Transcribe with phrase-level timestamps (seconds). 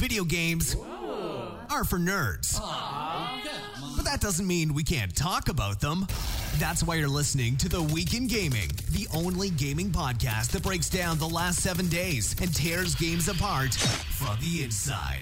[0.00, 0.76] video games
[1.70, 2.58] are for nerds.
[3.96, 6.06] But that doesn't mean we can't talk about them.
[6.56, 10.88] That's why you're listening to The Week in Gaming, the only gaming podcast that breaks
[10.88, 15.20] down the last seven days and tears games apart from the inside.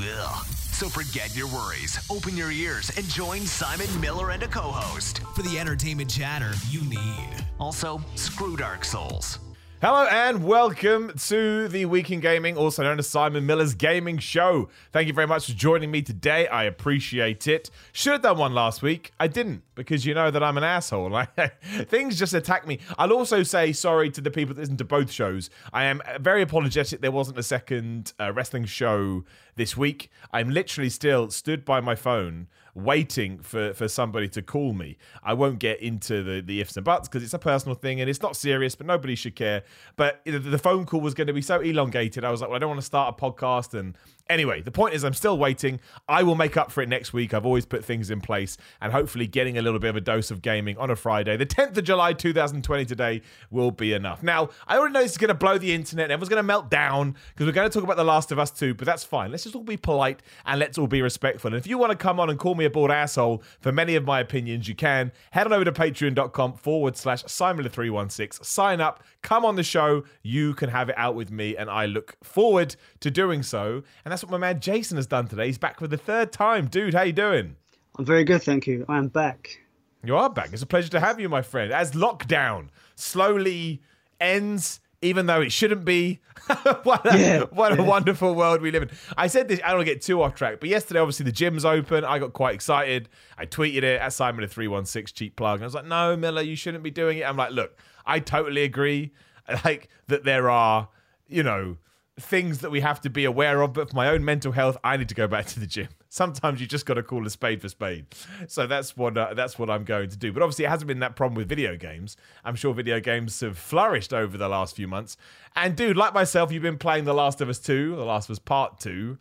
[0.00, 0.46] Ugh.
[0.46, 5.18] So forget your worries, open your ears, and join Simon Miller and a co host
[5.34, 7.46] for the entertainment chatter you need.
[7.60, 9.38] Also, screw Dark Souls.
[9.86, 14.70] Hello and welcome to the Week in Gaming, also known as Simon Miller's Gaming Show.
[14.92, 16.48] Thank you very much for joining me today.
[16.48, 17.68] I appreciate it.
[17.92, 19.12] Should have done one last week.
[19.20, 21.24] I didn't because you know that I'm an asshole.
[21.84, 22.78] things just attack me.
[22.96, 25.50] I'll also say sorry to the people that listen to both shows.
[25.70, 30.10] I am very apologetic there wasn't a second uh, wrestling show this week.
[30.32, 34.96] I'm literally still stood by my phone waiting for, for somebody to call me.
[35.22, 38.10] I won't get into the, the ifs and buts because it's a personal thing and
[38.10, 39.62] it's not serious, but nobody should care.
[39.96, 42.24] But the phone call was going to be so elongated.
[42.24, 43.96] I was like, well, I don't want to start a podcast and
[44.30, 45.80] Anyway, the point is, I'm still waiting.
[46.08, 47.34] I will make up for it next week.
[47.34, 50.30] I've always put things in place, and hopefully, getting a little bit of a dose
[50.30, 54.22] of gaming on a Friday, the 10th of July 2020 today, will be enough.
[54.22, 56.10] Now, I already know this is going to blow the internet.
[56.10, 58.50] Everyone's going to melt down because we're going to talk about The Last of Us
[58.50, 59.30] 2, but that's fine.
[59.30, 61.48] Let's just all be polite and let's all be respectful.
[61.48, 63.94] And if you want to come on and call me a bored asshole for many
[63.94, 65.12] of my opinions, you can.
[65.32, 68.42] Head on over to patreon.com forward slash Simon316.
[68.44, 70.04] Sign up, come on the show.
[70.22, 73.82] You can have it out with me, and I look forward to doing so.
[74.04, 75.46] And that's what my man Jason has done today.
[75.46, 76.68] He's back for the third time.
[76.68, 77.56] Dude, how you doing?
[77.98, 78.84] I'm very good, thank you.
[78.88, 79.58] I am back.
[80.04, 80.52] You are back.
[80.52, 81.72] It's a pleasure to have you, my friend.
[81.72, 83.80] As lockdown slowly
[84.20, 86.20] ends, even though it shouldn't be.
[86.82, 88.90] what a, yeah, what a wonderful world we live in.
[89.16, 91.32] I said this, I don't want to get too off track, but yesterday, obviously, the
[91.32, 92.04] gym's open.
[92.04, 93.08] I got quite excited.
[93.38, 95.56] I tweeted it at Simon a 316 cheap plug.
[95.56, 97.22] And I was like, no, Miller, you shouldn't be doing it.
[97.22, 99.12] I'm like, look, I totally agree.
[99.62, 100.88] Like, that there are,
[101.28, 101.76] you know,
[102.18, 103.74] things that we have to be aware of.
[103.74, 105.88] But for my own mental health, I need to go back to the gym.
[106.14, 108.06] Sometimes you just got to call a spade for spade.
[108.46, 110.32] So that's what uh, that's what I'm going to do.
[110.32, 112.16] But obviously, it hasn't been that problem with video games.
[112.44, 115.16] I'm sure video games have flourished over the last few months.
[115.56, 118.34] And dude, like myself, you've been playing The Last of Us Two, The Last of
[118.34, 119.18] Us Part Two.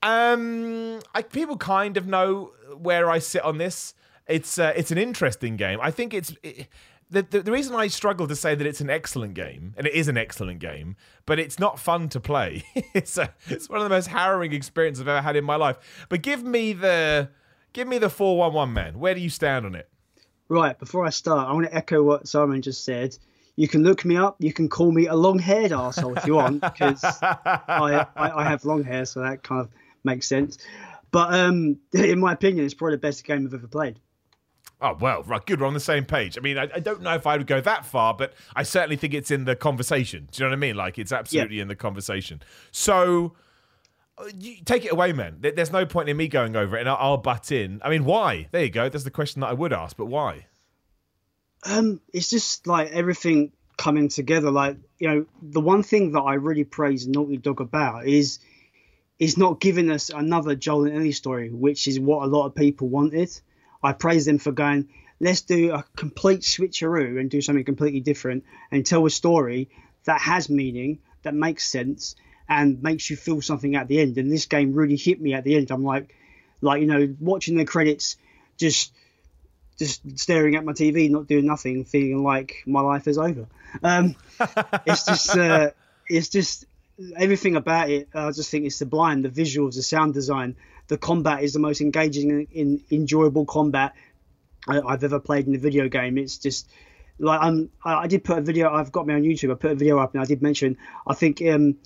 [0.00, 3.92] Um, I, people kind of know where I sit on this.
[4.28, 5.80] It's uh, it's an interesting game.
[5.82, 6.32] I think it's.
[6.44, 6.68] It,
[7.10, 9.94] the, the, the, reason I struggle to say that it's an excellent game, and it
[9.94, 12.64] is an excellent game, but it's not fun to play.
[12.94, 16.06] it's a, it's one of the most harrowing experiences I've ever had in my life.
[16.08, 17.30] But give me the
[17.72, 18.98] give me the four one one man.
[18.98, 19.88] Where do you stand on it?
[20.48, 20.78] Right.
[20.78, 23.16] Before I start, I want to echo what Simon just said.
[23.56, 24.36] You can look me up.
[24.38, 28.64] You can call me a long-haired asshole if you want, because I, I, I have
[28.66, 29.70] long hair, so that kind of
[30.04, 30.58] makes sense.
[31.10, 33.98] But um, in my opinion, it's probably the best game I've ever played.
[34.80, 35.60] Oh well, right, good.
[35.60, 36.36] We're on the same page.
[36.36, 38.96] I mean, I, I, don't know if I would go that far, but I certainly
[38.96, 40.28] think it's in the conversation.
[40.30, 40.76] Do you know what I mean?
[40.76, 41.62] Like it's absolutely yeah.
[41.62, 42.42] in the conversation.
[42.72, 43.32] So
[44.18, 45.38] uh, you, take it away, man.
[45.40, 47.80] There's no point in me going over it, and I'll, I'll butt in.
[47.82, 48.48] I mean, why?
[48.50, 48.90] There you go.
[48.90, 50.46] That's the question that I would ask, but why?
[51.64, 54.50] Um, it's just like everything coming together.
[54.50, 58.40] Like you know, the one thing that I really praise Naughty Dog about is
[59.18, 62.54] is not giving us another Joel and Ellie story, which is what a lot of
[62.54, 63.30] people wanted.
[63.82, 64.88] I praise them for going,
[65.20, 69.68] let's do a complete switcheroo and do something completely different and tell a story
[70.04, 72.16] that has meaning, that makes sense,
[72.48, 74.18] and makes you feel something at the end.
[74.18, 75.70] And this game really hit me at the end.
[75.70, 76.14] I'm like,
[76.60, 78.16] like you know, watching the credits,
[78.56, 78.92] just
[79.78, 83.46] just staring at my TV, not doing nothing, feeling like my life is over.
[83.82, 84.16] Um,
[84.86, 85.70] it's just, uh,
[86.08, 86.64] it's just
[87.14, 88.08] everything about it.
[88.14, 89.22] I just think it's sublime.
[89.22, 90.56] The visuals, the sound design,
[90.88, 93.94] the combat is the most engaging and in, enjoyable combat
[94.68, 96.18] I've ever played in a video game.
[96.18, 96.68] It's just
[97.18, 97.70] like I'm.
[97.84, 98.72] I did put a video.
[98.72, 99.52] I've got me on YouTube.
[99.52, 100.76] I put a video up, and I did mention.
[101.06, 101.76] I think um,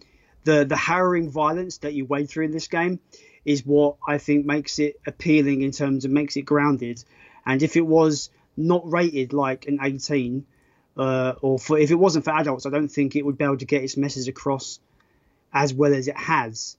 [0.44, 3.00] the the harrowing violence that you wade through in this game
[3.44, 7.05] is what I think makes it appealing in terms of makes it grounded.
[7.47, 10.44] And if it was not rated like an 18,
[10.97, 13.59] uh, or for if it wasn't for adults, I don't think it would be able
[13.59, 14.81] to get its message across
[15.53, 16.77] as well as it has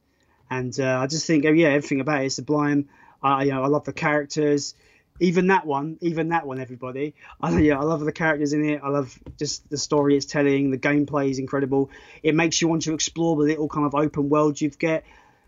[0.52, 2.90] and uh, I just think, oh yeah, everything about it is sublime.
[3.24, 4.76] I, you know, I love the characters,
[5.22, 7.14] even that one, even that one, everybody.
[7.42, 8.82] I, yeah, I love the characters in it.
[8.84, 10.70] I love just the story it's telling.
[10.70, 11.90] The gameplay is incredible.
[12.22, 15.06] It makes you want to explore the little kind of open world you've get,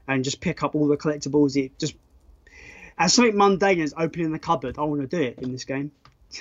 [0.07, 1.57] and just pick up all the collectibles.
[1.57, 1.95] It just
[2.97, 4.79] as something mundane as opening the cupboard.
[4.79, 5.91] I want to do it in this game.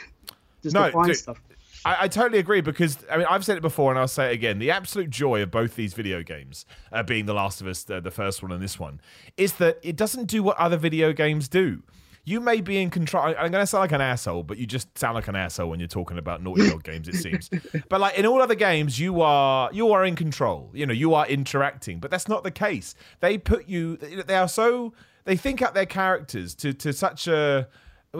[0.63, 1.41] just no, to find dude, stuff.
[1.85, 4.35] I, I, totally agree because I mean I've said it before and I'll say it
[4.35, 4.59] again.
[4.59, 8.01] The absolute joy of both these video games, uh, being The Last of Us, uh,
[8.01, 9.01] the first one and this one,
[9.37, 11.83] is that it doesn't do what other video games do.
[12.25, 13.25] you may be in control.
[13.25, 15.81] I'm going to sound like an asshole, but you just sound like an asshole when
[15.81, 17.09] you're talking about Naughty Dog games.
[17.09, 17.51] It seems,
[17.89, 20.71] but like in all other games, you are you are in control.
[20.73, 22.95] You know, you are interacting, but that's not the case.
[23.21, 23.97] They put you.
[23.97, 24.93] They are so.
[25.25, 27.69] They think out their characters to to such a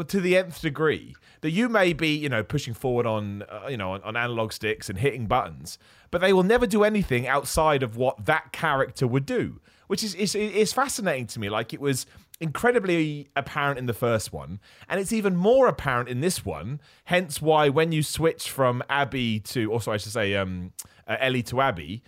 [0.07, 3.77] to the nth degree that you may be, you know, pushing forward on, uh, you
[3.77, 5.79] know, on, on, analog sticks and hitting buttons,
[6.11, 10.15] but they will never do anything outside of what that character would do, which is
[10.15, 11.51] is, is fascinating to me.
[11.51, 12.07] Like it was
[12.41, 16.81] incredibly apparent in the first one, and it's even more apparent in this one.
[17.05, 20.73] Hence, why when you switch from Abby to, also I should say, um,
[21.07, 22.03] uh, Ellie to Abby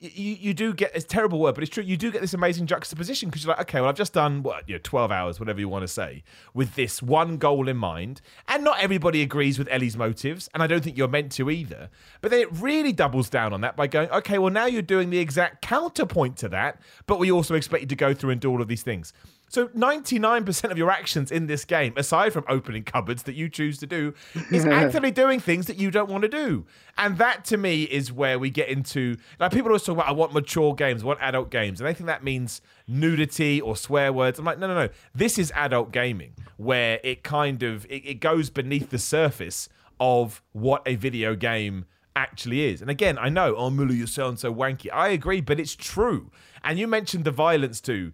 [0.00, 1.84] you, you do get it's terrible word, but it's true.
[1.84, 4.66] You do get this amazing juxtaposition because you're like, okay, well, I've just done what
[4.66, 6.24] you know, twelve hours, whatever you want to say,
[6.54, 10.66] with this one goal in mind, and not everybody agrees with Ellie's motives, and I
[10.66, 11.90] don't think you're meant to either.
[12.22, 15.10] But then it really doubles down on that by going, okay, well, now you're doing
[15.10, 18.50] the exact counterpoint to that, but we also expect you to go through and do
[18.50, 19.12] all of these things.
[19.50, 23.78] So 99% of your actions in this game, aside from opening cupboards that you choose
[23.78, 24.14] to do,
[24.52, 26.66] is actively doing things that you don't want to do.
[26.96, 30.12] And that to me is where we get into like people always talk about I
[30.12, 31.80] want mature games, I want adult games.
[31.80, 34.38] And I think that means nudity or swear words.
[34.38, 34.88] I'm like, no, no, no.
[35.16, 39.68] This is adult gaming where it kind of it, it goes beneath the surface
[39.98, 42.80] of what a video game actually is.
[42.80, 44.88] And again, I know, oh Miller, you sound so wanky.
[44.92, 46.30] I agree, but it's true.
[46.62, 48.12] And you mentioned the violence too.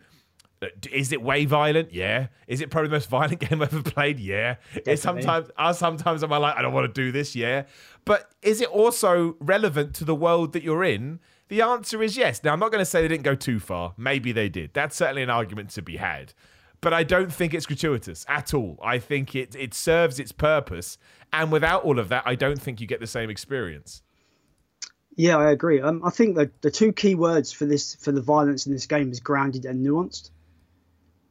[0.62, 1.93] Uh, is it way violent?
[1.93, 2.29] Yeah.
[2.47, 4.19] Is it probably the most violent game I've ever played?
[4.19, 4.56] Yeah.
[4.75, 7.37] It's sometimes, I sometimes am I like, I don't want to do this.
[7.37, 7.64] Yeah.
[8.05, 11.20] But is it also relevant to the world that you're in?
[11.49, 12.43] The answer is yes.
[12.43, 13.94] Now, I'm not going to say they didn't go too far.
[13.97, 14.73] Maybe they did.
[14.73, 16.32] That's certainly an argument to be had.
[16.81, 18.79] But I don't think it's gratuitous at all.
[18.82, 20.99] I think it it serves its purpose,
[21.32, 24.03] and without all of that, I don't think you get the same experience.
[25.17, 25.81] Yeah, I agree.
[25.81, 28.87] Um, I think the the two key words for this for the violence in this
[28.87, 30.31] game is grounded and nuanced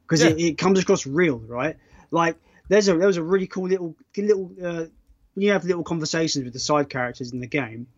[0.06, 0.30] because yeah.
[0.30, 1.76] it, it, comes across real, right?
[2.10, 2.36] Like
[2.68, 4.84] there's a there was a really cool little little uh,
[5.36, 7.88] you have little conversations with the side characters in the game,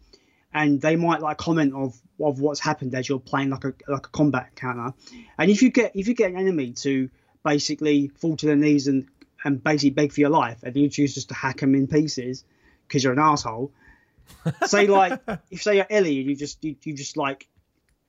[0.52, 4.06] and they might like comment of of what's happened as you're playing like a like
[4.06, 4.94] a combat counter,
[5.38, 7.10] and if you get if you get an enemy to
[7.44, 9.06] basically fall to their knees and
[9.44, 12.44] and basically beg for your life, and you choose just to hack them in pieces
[12.86, 13.72] because you're an asshole.
[14.66, 15.20] say like
[15.50, 17.48] if say you're Ellie and you just you, you just like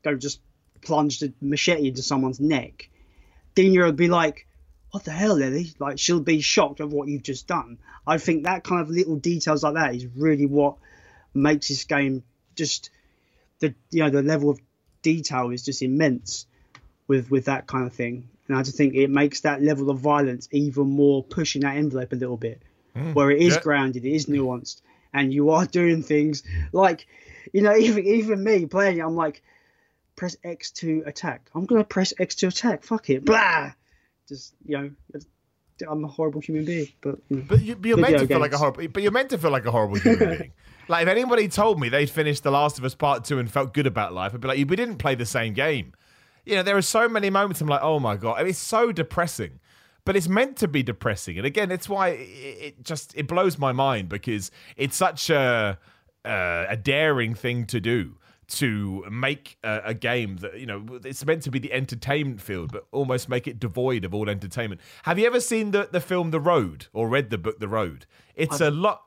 [0.04, 0.42] go just
[0.82, 2.89] plunge the machete into someone's neck
[3.60, 4.48] Dina would be like,
[4.92, 7.78] "What the hell, Ellie?" Like she'll be shocked at what you've just done.
[8.08, 10.78] I think that kind of little details like that is really what
[11.34, 12.24] makes this game
[12.56, 12.90] just
[13.60, 14.62] the you know the level of
[15.02, 16.46] detail is just immense
[17.08, 18.30] with with that kind of thing.
[18.48, 22.14] And I just think it makes that level of violence even more pushing that envelope
[22.14, 22.62] a little bit,
[22.96, 23.62] mm, where it is yeah.
[23.62, 24.82] grounded, it is nuanced,
[25.14, 27.08] and you are doing things like,
[27.52, 29.44] you know, even even me playing it, I'm like,
[30.20, 31.50] press X to attack.
[31.56, 32.84] I'm gonna press X to attack.
[32.84, 33.24] Fuck it.
[33.24, 33.72] Blah.
[34.28, 34.92] Just you know,
[35.90, 36.90] I'm a horrible human being.
[37.02, 38.86] But you know, but you, are meant to feel like a horrible.
[38.90, 40.52] But you're meant to feel like a horrible human being.
[40.90, 43.74] Like if anybody told me they'd finished The Last of Us Part Two and felt
[43.74, 45.94] good about life, I'd be like, we didn't play the same game.
[46.46, 48.60] You know, there are so many moments I'm like, oh my god, I mean, it's
[48.60, 49.60] so depressing
[50.06, 53.72] but it's meant to be depressing and again it's why it, just it blows my
[53.72, 55.78] mind because it's such a
[56.26, 58.16] uh, a daring thing to do
[58.50, 62.72] to make a, a, game that you know it's meant to be the entertainment field,
[62.72, 64.82] but almost make it devoid of all entertainment.
[65.04, 68.06] Have you ever seen the the film The Road or read the book The Road?
[68.36, 69.04] It's I've, a lot.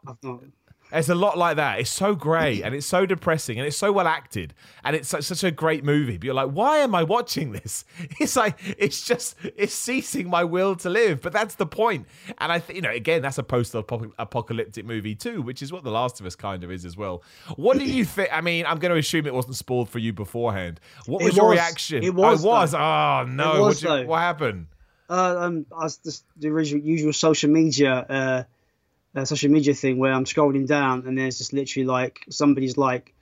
[0.93, 1.81] It's a lot like that.
[1.81, 4.53] It's so grey and it's so depressing and it's so well acted
[4.85, 6.19] and it's such, such a great movie.
[6.19, 7.85] But you're like, why am I watching this?
[8.21, 11.23] It's like it's just it's ceasing my will to live.
[11.23, 12.07] But that's the point.
[12.39, 15.91] And I think you know again that's a post-apocalyptic movie too, which is what The
[15.91, 17.23] Last of Us kind of is as well.
[17.57, 18.29] What do you think?
[18.33, 20.79] I mean, I'm going to assume it wasn't spoiled for you beforehand.
[21.07, 22.03] What was, your reaction?
[22.03, 22.45] It was.
[22.45, 22.75] Oh, it was.
[22.75, 23.63] Oh no!
[23.63, 24.67] Was, what, you, what, happened?
[25.09, 27.93] Uh, um, I was just the usual social media.
[28.09, 28.43] Uh,
[29.15, 33.15] uh, social media thing where I'm scrolling down and there's just literally like somebody's like,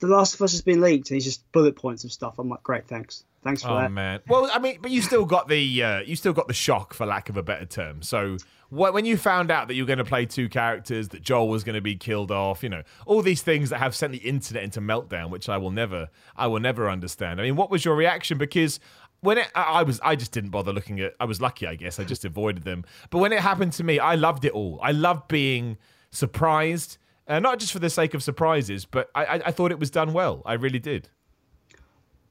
[0.00, 2.38] "The Last of Us has been leaked," and he's just bullet points of stuff.
[2.38, 5.02] I'm like, "Great, thanks, thanks for oh, that." Oh man, well, I mean, but you
[5.02, 8.02] still got the uh, you still got the shock, for lack of a better term.
[8.02, 8.36] So
[8.74, 11.62] when you found out that you were going to play two characters, that Joel was
[11.64, 14.64] going to be killed off, you know, all these things that have sent the internet
[14.64, 17.40] into meltdown, which I will never, I will never understand.
[17.40, 18.36] I mean, what was your reaction?
[18.36, 18.80] Because
[19.24, 21.14] when it, I was, I just didn't bother looking at.
[21.18, 21.98] I was lucky, I guess.
[21.98, 22.84] I just avoided them.
[23.08, 24.78] But when it happened to me, I loved it all.
[24.82, 25.78] I loved being
[26.10, 29.80] surprised, uh, not just for the sake of surprises, but I, I, I, thought it
[29.80, 30.42] was done well.
[30.44, 31.08] I really did.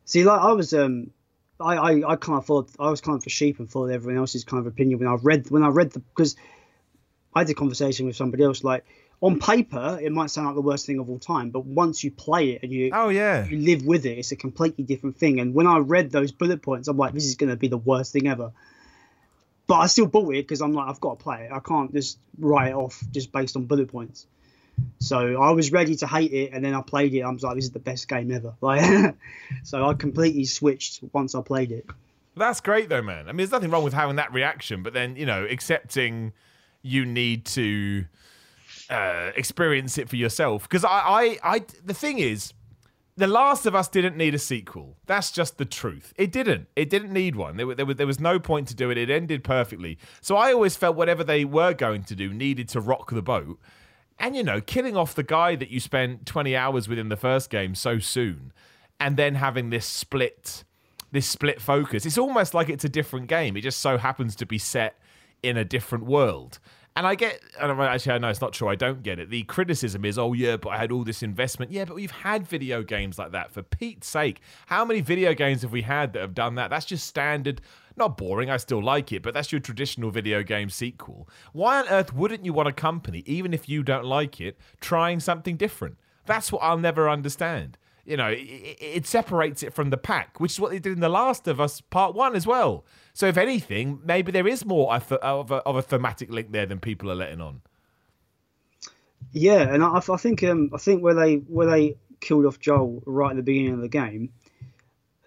[0.06, 1.10] See, like I was, um,
[1.60, 4.20] I, I, I kind of thought I was kind of a sheep and followed everyone
[4.20, 6.36] else's kind of opinion when I read when I read the because
[7.34, 8.86] I had a conversation with somebody else like
[9.24, 12.12] on paper, it might sound like the worst thing of all time, but once you
[12.12, 15.40] play it and you oh yeah you live with it, it's a completely different thing.
[15.40, 17.78] And when I read those bullet points, I'm like, this is going to be the
[17.78, 18.52] worst thing ever.
[19.66, 21.54] but I still bought it because I'm like, I've got to play it.
[21.54, 24.28] I can't just write it off just based on bullet points.
[25.00, 27.22] So I was ready to hate it, and then I played it.
[27.22, 28.54] I was like, this is the best game ever.
[28.62, 29.16] Like,
[29.64, 31.86] so I completely switched once I played it.
[32.36, 33.30] That's great though, man.
[33.30, 36.34] I mean, there's nothing wrong with having that reaction, but then you know, accepting
[36.82, 38.04] you need to
[38.94, 40.64] uh, experience it for yourself.
[40.64, 42.54] Because I, I, I, the thing is,
[43.18, 44.98] The Last of Us didn't need a sequel.
[45.08, 46.14] That's just the truth.
[46.16, 46.68] It didn't.
[46.76, 47.58] It didn't need one.
[47.58, 48.98] There, there, was, there was no point to do it.
[48.98, 49.98] It ended perfectly.
[50.22, 53.60] So I always felt whatever they were going to do needed to rock the boat.
[54.20, 57.18] And, you know, killing off the guy that you spent 20 hours with in the
[57.18, 58.54] first game so soon
[59.00, 60.64] and then having this split
[61.12, 62.08] this split focus.
[62.08, 63.56] It's almost like it's a different game.
[63.56, 64.98] It just so happens to be set
[65.44, 66.58] in a different world.
[66.96, 68.68] And I get, and I'm actually, I know it's not true.
[68.68, 69.32] I don't get it.
[69.32, 71.72] The criticism is, oh yeah, but I had all this investment.
[71.72, 74.42] Yeah, but we've had video games like that for Pete's sake.
[74.68, 76.70] How many video games have we had that have done that?
[76.70, 77.62] That's just standard.
[77.96, 78.52] Not boring.
[78.52, 81.28] I still like it, but that's your traditional video game sequel.
[81.52, 85.20] Why on earth wouldn't you want a company, even if you don't like it, trying
[85.20, 85.98] something different?
[86.26, 90.54] That's what I'll never understand you know, it, it, seperates it from the pack, which
[90.54, 92.86] is what they did in The Last of Us Part 1 as well.
[93.14, 96.80] So, if anything, maybe there is more of a, of a thematic link there than
[96.80, 97.62] people are letting on.
[99.32, 103.02] Yeah, and I, I think um, I think where they where they killed off Joel
[103.06, 104.32] right at the beginning of the game,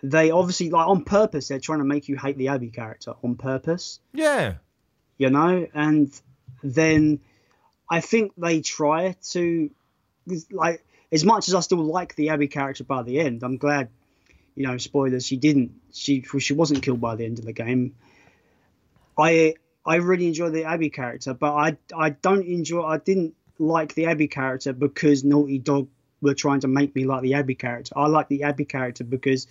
[0.03, 3.37] they obviously like on purpose they're trying to make you hate the Abby character on
[3.37, 4.01] purpose.
[4.13, 4.55] Yeah,
[5.19, 6.13] you know, and
[6.63, 7.21] then
[7.91, 9.71] I think they try to
[10.51, 13.89] like as much as I still like the Abby character by the end, I'm glad,
[14.55, 17.95] you know, spoilers, she didn't, she she wasn't killed by the end of the game.
[19.19, 23.95] I I really enjoy the Abby character, but I I don't enjoy, I didn't like
[23.95, 25.89] the Abby character because Naughty Dog
[26.21, 27.95] were trying to make me like the Abby character.
[27.97, 29.47] I like the Abby character because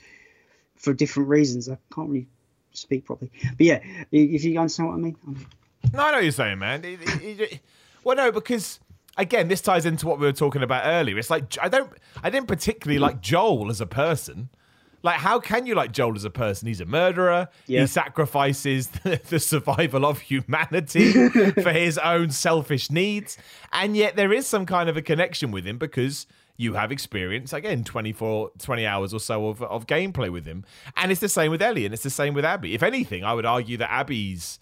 [0.76, 1.70] for different reasons.
[1.70, 2.28] I can't really
[2.74, 3.80] speak properly, but yeah,
[4.12, 5.18] if you understand what I mean.
[5.94, 6.84] No, I know what you're saying, man.
[8.04, 8.80] well, no, because
[9.18, 11.18] again, this ties into what we were talking about earlier.
[11.18, 11.92] It's like I don't,
[12.24, 14.50] I didn't particularly like Joel as a person.
[15.04, 16.68] Like, how can you like Joel as a person?
[16.68, 17.48] He's a murderer.
[17.68, 17.82] Yeah.
[17.82, 23.38] He sacrifices the, the survival of humanity for his own selfish needs,
[23.72, 26.26] and yet there is some kind of a connection with him because
[26.58, 30.64] you have experience again 24 20 hours or so of, of gameplay with him
[30.96, 33.34] and it's the same with ellie and it's the same with abby if anything i
[33.34, 34.58] would argue that abby's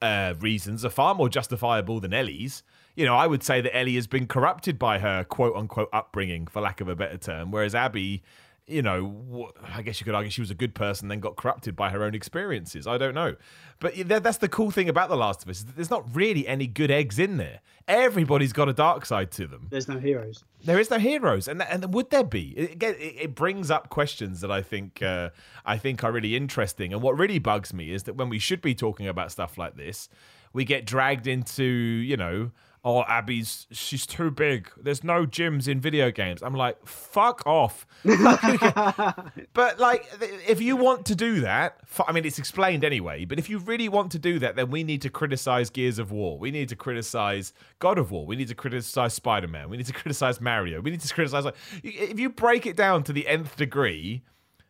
[0.00, 2.62] uh, reasons are far more justifiable than ellie's
[2.98, 6.48] you know, I would say that Ellie has been corrupted by her quote unquote upbringing,
[6.48, 8.24] for lack of a better term, whereas Abby,
[8.66, 11.76] you know, I guess you could argue she was a good person, then got corrupted
[11.76, 12.88] by her own experiences.
[12.88, 13.36] I don't know.
[13.78, 15.64] But that's the cool thing about The Last of Us.
[15.76, 17.60] There's not really any good eggs in there.
[17.86, 19.68] Everybody's got a dark side to them.
[19.70, 20.42] There's no heroes.
[20.64, 22.48] There is no heroes, and and would there be?
[22.56, 25.30] It, it, it brings up questions that I think uh,
[25.64, 26.92] I think are really interesting.
[26.92, 29.76] And what really bugs me is that when we should be talking about stuff like
[29.76, 30.08] this,
[30.52, 32.50] we get dragged into you know
[32.88, 34.70] oh, Abby's she's too big.
[34.78, 36.42] There's no gyms in video games.
[36.42, 37.86] I'm like, fuck off.
[38.04, 40.06] but like,
[40.48, 43.26] if you want to do that, I mean, it's explained anyway.
[43.26, 46.10] But if you really want to do that, then we need to criticize Gears of
[46.10, 46.38] War.
[46.38, 48.24] We need to criticize God of War.
[48.24, 49.68] We need to criticize Spider Man.
[49.68, 50.80] We need to criticize Mario.
[50.80, 51.44] We need to criticize.
[51.44, 54.22] Like, if you break it down to the nth degree,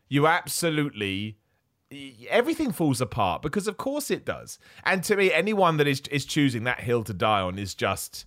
[0.08, 1.38] you absolutely
[2.28, 4.58] everything falls apart because of course it does.
[4.84, 8.26] And to me, anyone that is is choosing that hill to die on is just.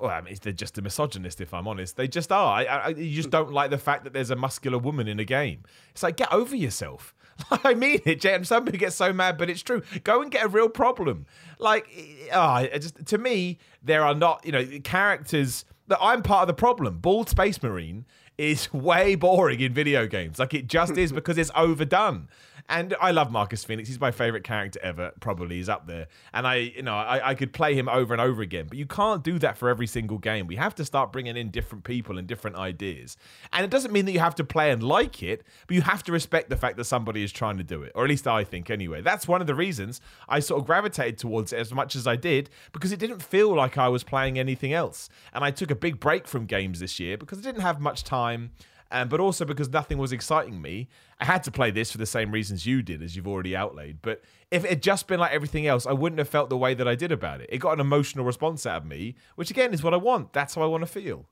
[0.00, 1.96] Well, I mean, they're just a misogynist, if I'm honest.
[1.96, 2.54] They just are.
[2.58, 5.24] I, I, you just don't like the fact that there's a muscular woman in a
[5.24, 5.62] game.
[5.92, 7.14] It's like, get over yourself.
[7.64, 8.44] I mean it, Jen.
[8.44, 9.82] Some people get so mad, but it's true.
[10.02, 11.26] Go and get a real problem.
[11.60, 11.86] Like,
[12.32, 16.54] oh, just to me, there are not, you know, characters that I'm part of the
[16.54, 16.98] problem.
[16.98, 18.06] Bald Space Marine
[18.40, 20.38] is way boring in video games.
[20.38, 22.28] Like it just is because it's overdone.
[22.70, 23.88] And I love Marcus Phoenix.
[23.88, 25.10] He's my favorite character ever.
[25.18, 26.06] Probably he's up there.
[26.32, 28.66] And I, you know, I, I could play him over and over again.
[28.68, 30.46] But you can't do that for every single game.
[30.46, 33.16] We have to start bringing in different people and different ideas.
[33.52, 36.04] And it doesn't mean that you have to play and like it, but you have
[36.04, 37.90] to respect the fact that somebody is trying to do it.
[37.96, 39.02] Or at least I think anyway.
[39.02, 42.14] That's one of the reasons I sort of gravitated towards it as much as I
[42.14, 45.08] did because it didn't feel like I was playing anything else.
[45.34, 48.04] And I took a big break from games this year because I didn't have much
[48.04, 48.52] time
[48.90, 50.88] um, but also because nothing was exciting me.
[51.20, 53.98] I had to play this for the same reasons you did, as you've already outlaid.
[54.02, 56.74] But if it had just been like everything else, I wouldn't have felt the way
[56.74, 57.48] that I did about it.
[57.52, 60.32] It got an emotional response out of me, which again is what I want.
[60.32, 61.26] That's how I want to feel.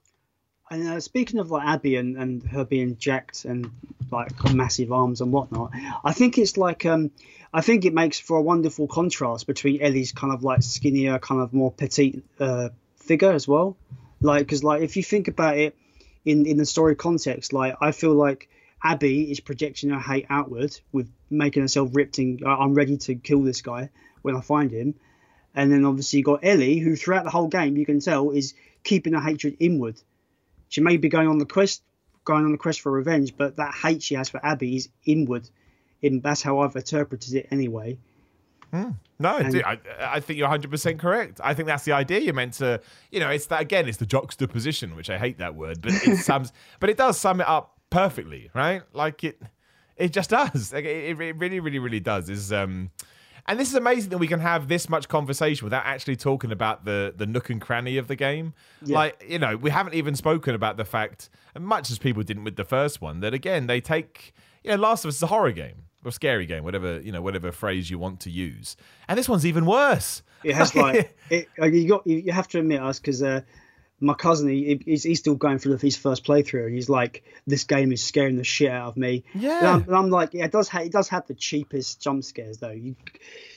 [0.70, 3.70] And uh, speaking of like Abby and, and her being jacked and
[4.12, 5.72] like massive arms and whatnot,
[6.04, 7.10] I think it's like um,
[7.52, 11.40] I think it makes for a wonderful contrast between Ellie's kind of like skinnier, kind
[11.40, 13.76] of more petite uh, figure as well.
[14.20, 15.76] Like, because like if you think about it,
[16.28, 17.52] in in the story context.
[17.52, 18.48] Like I feel like
[18.82, 23.14] Abby is projecting her hate outward with making herself ripped and uh, I'm ready to
[23.14, 23.90] kill this guy
[24.22, 24.94] when I find him.
[25.54, 28.54] And then obviously you got Ellie, who throughout the whole game you can tell is
[28.84, 30.00] keeping her hatred inward.
[30.68, 31.82] She may be going on the quest,
[32.24, 35.48] going on the quest for revenge, but that hate she has for Abby is inward.
[36.02, 37.98] In that's how I've interpreted it anyway.
[38.70, 38.90] Hmm.
[39.18, 41.40] No, and, I, I think you're 100% correct.
[41.42, 42.20] I think that's the idea.
[42.20, 45.54] You're meant to, you know, it's that again, it's the juxtaposition, which I hate that
[45.54, 48.82] word, but it sums, but it does sum it up perfectly, right?
[48.92, 49.40] Like it,
[49.96, 50.72] it just does.
[50.72, 52.28] Like it, it really, really, really does.
[52.30, 52.90] Is um,
[53.46, 56.84] and this is amazing that we can have this much conversation without actually talking about
[56.84, 58.54] the the nook and cranny of the game.
[58.84, 58.98] Yeah.
[58.98, 62.56] Like you know, we haven't even spoken about the fact, much as people didn't with
[62.56, 64.32] the first one, that again they take.
[64.62, 67.22] You know, Last of Us is a horror game or scary game, whatever you know,
[67.22, 68.76] whatever phrase you want to use.
[69.08, 70.22] And this one's even worse.
[70.44, 73.42] It has like it, you got you have to admit us because uh,
[74.00, 77.64] my cousin, he, he's, he's still going through his first playthrough, and he's like, "This
[77.64, 80.44] game is scaring the shit out of me." Yeah, and I'm, and I'm like, "Yeah,
[80.44, 80.68] it does.
[80.68, 82.70] Ha- it does have the cheapest jump scares, though.
[82.70, 82.94] You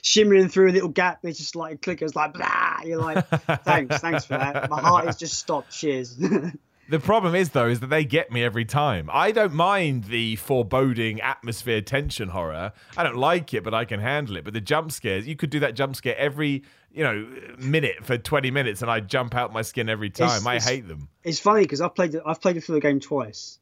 [0.01, 2.77] shimmering through a little gap, it's just like clickers, like blah.
[2.83, 3.27] You're like,
[3.63, 4.69] thanks, thanks for that.
[4.69, 5.71] My heart is just stopped.
[5.71, 6.19] Cheers."
[6.91, 9.09] The problem is, though, is that they get me every time.
[9.13, 12.73] I don't mind the foreboding atmosphere tension horror.
[12.97, 14.43] I don't like it, but I can handle it.
[14.43, 17.25] But the jump scares, you could do that jump scare every you know
[17.57, 20.35] minute for 20 minutes and I jump out my skin every time.
[20.35, 21.07] It's, I it's, hate them.
[21.23, 23.57] It's funny because I've played I've played it through the game twice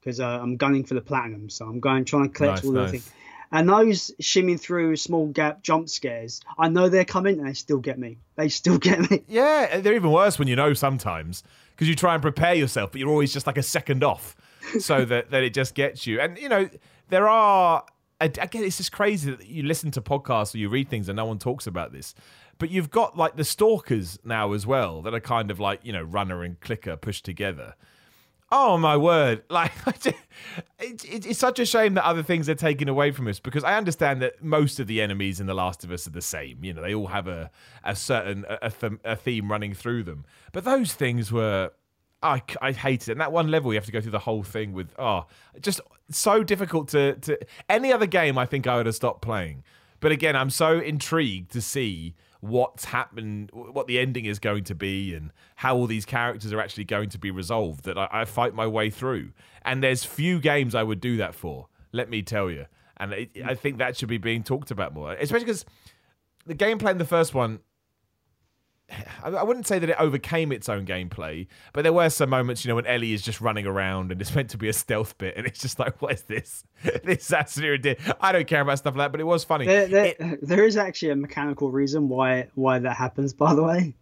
[0.00, 2.72] because uh, I'm gunning for the platinum, so I'm going trying to collect nice, all
[2.72, 2.86] nice.
[2.86, 3.12] the things.
[3.52, 7.78] And those shimming through small gap jump scares, I know they're coming and they still
[7.78, 8.18] get me.
[8.36, 9.22] They still get me.
[9.28, 11.44] Yeah, they're even worse when you know sometimes
[11.74, 14.36] because you try and prepare yourself, but you're always just like a second off
[14.78, 16.20] so that, that it just gets you.
[16.20, 16.68] And, you know,
[17.08, 17.84] there are
[18.20, 21.24] again, it's just crazy that you listen to podcasts or you read things and no
[21.24, 22.14] one talks about this.
[22.58, 25.92] But you've got like the stalkers now as well that are kind of like, you
[25.92, 27.74] know, runner and clicker pushed together.
[28.56, 29.42] Oh my word!
[29.50, 29.72] Like,
[30.78, 34.22] it's, such a shame that other things are taken away from us because I understand
[34.22, 36.62] that most of the enemies in The Last of Us are the same.
[36.62, 37.50] You know, they all have a
[37.82, 38.70] a certain a,
[39.04, 40.24] a theme running through them.
[40.52, 41.72] But those things were
[42.22, 43.12] I, I hated it.
[43.12, 45.26] And that one level, you have to go through the whole thing with, oh,
[45.60, 45.80] just
[46.10, 47.38] so difficult to, to.
[47.68, 49.64] Any other game, I think I would have stopped playing.
[50.00, 54.74] But again, I'm so intrigued to see what's happened, what the ending is going to
[54.74, 57.84] be, and how all these characters are actually going to be resolved.
[57.84, 59.30] That I, I fight my way through,
[59.62, 61.68] and there's few games I would do that for.
[61.92, 62.66] Let me tell you,
[62.98, 65.64] and it, I think that should be being talked about more, especially because
[66.46, 67.60] the gameplay in the first one
[69.22, 72.68] I wouldn't say that it overcame its own gameplay, but there were some moments, you
[72.68, 75.36] know, when Ellie is just running around and it's meant to be a stealth bit,
[75.36, 76.64] and it's just like, what is this?
[77.04, 79.66] this is absolutely I don't care about stuff like that, but it was funny.
[79.66, 83.32] There, there, it, there is actually a mechanical reason why why that happens.
[83.32, 83.94] By the way,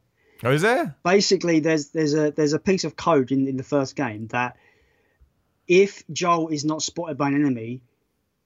[0.42, 0.96] oh, is there?
[1.04, 4.56] Basically, there's there's a there's a piece of code in, in the first game that
[5.68, 7.82] if Joel is not spotted by an enemy,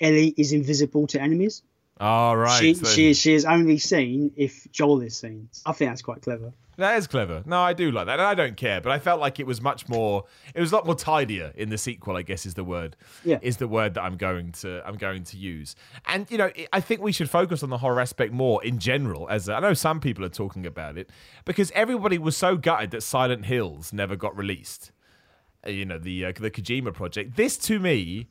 [0.01, 1.63] Ellie is invisible to enemies.
[1.99, 2.61] Oh, right.
[2.61, 2.87] She, so...
[2.87, 5.49] she, she is only seen if Joel is seen.
[5.65, 6.53] I think that's quite clever.
[6.77, 7.43] That is clever.
[7.47, 8.21] No, I do like that.
[8.21, 10.77] And I don't care, but I felt like it was much more it was a
[10.77, 12.97] lot more tidier in the sequel, I guess is the word.
[13.25, 13.39] Yeah.
[13.41, 15.75] Is the word that I'm going to I'm going to use.
[16.05, 19.27] And you know, I think we should focus on the horror aspect more in general
[19.31, 21.09] as I know some people are talking about it
[21.47, 24.93] because everybody was so gutted that Silent Hills never got released.
[25.67, 27.37] Uh, you know, the uh, the Kojima project.
[27.37, 28.29] This to me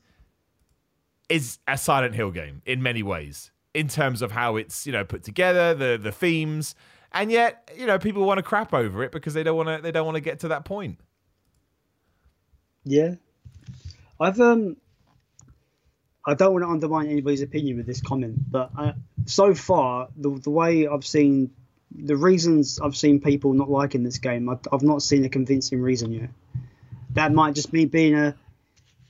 [1.30, 5.04] is a Silent Hill game in many ways in terms of how it's you know
[5.04, 6.76] put together, the the themes,
[7.12, 9.82] and yet you know people want to crap over it because they don't want to
[9.82, 10.98] they don't want to get to that point.
[12.86, 13.16] Yeah,
[14.20, 14.78] I've um,
[16.26, 18.94] I don't want to undermine anybody's opinion with this comment, but I,
[19.26, 21.52] so far the the way I've seen
[21.92, 25.82] the reasons I've seen people not liking this game, I, I've not seen a convincing
[25.82, 26.30] reason yet.
[27.12, 28.36] That might just be being a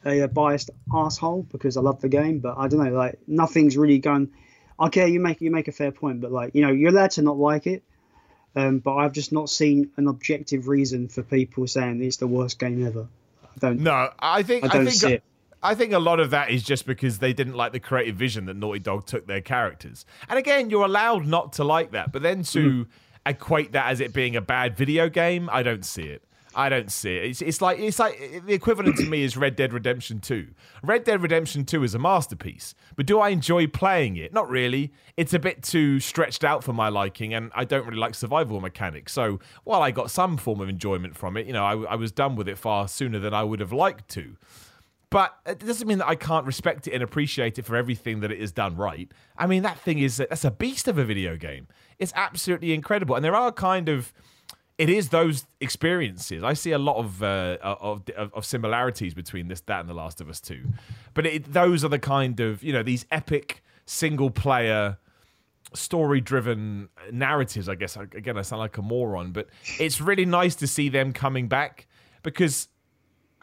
[0.06, 3.99] a, biased asshole because I love the game, but I don't know, like nothing's really
[3.99, 4.32] going
[4.79, 7.21] okay, you make you make a fair point, but like you know, you're allowed to
[7.21, 7.83] not like it.
[8.57, 12.57] Um, but I've just not seen an objective reason for people saying it's the worst
[12.57, 13.07] game ever.
[13.43, 13.81] I don't.
[13.81, 15.21] No, I think I, don't I think.
[15.61, 18.45] I think a lot of that is just because they didn't like the creative vision
[18.45, 20.05] that Naughty Dog took their characters.
[20.29, 22.88] And again, you're allowed not to like that, but then to mm.
[23.25, 26.23] equate that as it being a bad video game, I don't see it.
[26.55, 27.25] I don't see it.
[27.25, 30.47] It's, it's like it's like the equivalent to me is Red Dead Redemption 2.
[30.83, 34.33] Red Dead Redemption 2 is a masterpiece, but do I enjoy playing it?
[34.33, 34.93] Not really.
[35.17, 38.61] It's a bit too stretched out for my liking, and I don't really like survival
[38.61, 39.11] mechanics.
[39.11, 42.11] So while I got some form of enjoyment from it, you know, I, I was
[42.11, 44.37] done with it far sooner than I would have liked to.
[45.09, 48.31] But it doesn't mean that I can't respect it and appreciate it for everything that
[48.31, 49.11] it has done right.
[49.37, 51.67] I mean, that thing is that's a beast of a video game.
[51.99, 54.13] It's absolutely incredible, and there are kind of
[54.77, 56.43] it is those experiences.
[56.43, 60.19] I see a lot of, uh, of of similarities between this, that, and The Last
[60.21, 60.63] of Us Two,
[61.13, 64.97] but it, those are the kind of you know these epic single player
[65.73, 67.69] story driven narratives.
[67.69, 69.47] I guess again, I sound like a moron, but
[69.79, 71.88] it's really nice to see them coming back
[72.23, 72.67] because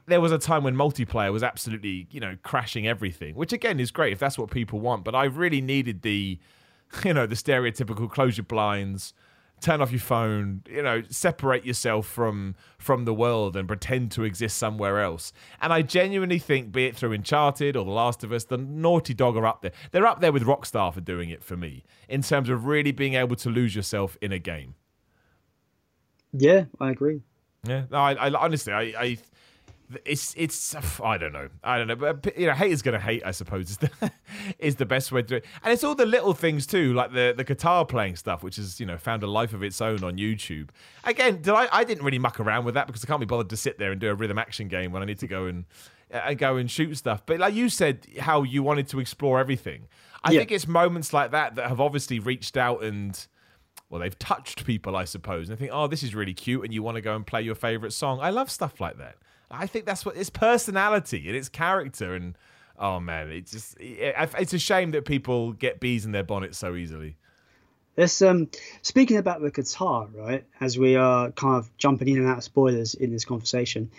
[0.07, 3.91] there was a time when multiplayer was absolutely you know crashing everything, which again is
[3.91, 5.03] great if that's what people want.
[5.03, 6.39] But I really needed the
[7.05, 9.15] you know the stereotypical close your blinds
[9.63, 14.25] turn off your phone you know separate yourself from from the world and pretend to
[14.25, 15.33] exist somewhere else.
[15.61, 19.15] And i genuinely think be it through uncharted or the last of us the naughty
[19.15, 19.73] dog are up there.
[19.93, 23.15] They're up there with rockstar for doing it for me in terms of really being
[23.15, 24.75] able to lose yourself in a game.
[26.33, 27.23] Yeah i agree.
[27.65, 27.85] Yeah.
[27.91, 29.19] No, I, I honestly I, I
[30.05, 32.99] it's it's uh, I don't know I don't know but you know hate is gonna
[32.99, 33.91] hate I suppose is the
[34.59, 37.13] is the best way to do it and it's all the little things too like
[37.13, 40.03] the the guitar playing stuff which has you know found a life of its own
[40.05, 40.71] on YouTube
[41.05, 43.51] again did I I didn't really muck around with that because I can't be bothered
[43.51, 45.65] to sit there and do a rhythm action game when I need to go and
[46.13, 49.39] uh, and go and shoot stuff but like you said how you wanted to explore
[49.41, 49.89] everything
[50.25, 50.41] I yeah.
[50.41, 53.27] think it's moments like that that have obviously reached out and
[53.93, 56.73] well, they've touched people, I suppose, and they think, oh, this is really cute, and
[56.73, 58.21] you want to go and play your favorite song.
[58.23, 59.17] I love stuff like that.
[59.53, 62.37] I think that's what its personality and its character and
[62.79, 66.75] oh man, it's just it's a shame that people get bees in their bonnets so
[66.75, 67.17] easily.
[67.95, 68.49] There's um
[68.81, 70.45] speaking about the guitar, right?
[70.61, 73.91] As we are kind of jumping in and out of spoilers in this conversation,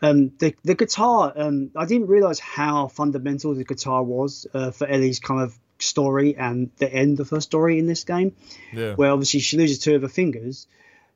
[0.00, 4.86] um, the the guitar, um, I didn't realize how fundamental the guitar was uh, for
[4.86, 8.34] Ellie's kind of story and the end of her story in this game.
[8.72, 8.94] Yeah.
[8.94, 10.66] Where obviously she loses two of her fingers,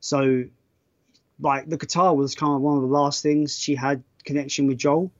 [0.00, 0.44] so
[1.40, 4.78] like the guitar was kind of one of the last things she had connection with
[4.78, 5.10] Joel,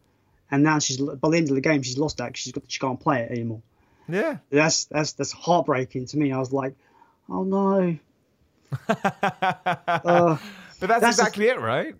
[0.50, 2.36] and now she's by the end of the game she's lost that.
[2.36, 3.62] She's got, she can't play it anymore.
[4.08, 6.32] Yeah, that's that's that's heartbreaking to me.
[6.32, 6.74] I was like,
[7.28, 7.98] oh no.
[8.88, 10.36] uh,
[10.80, 11.94] but that's, that's exactly it, right?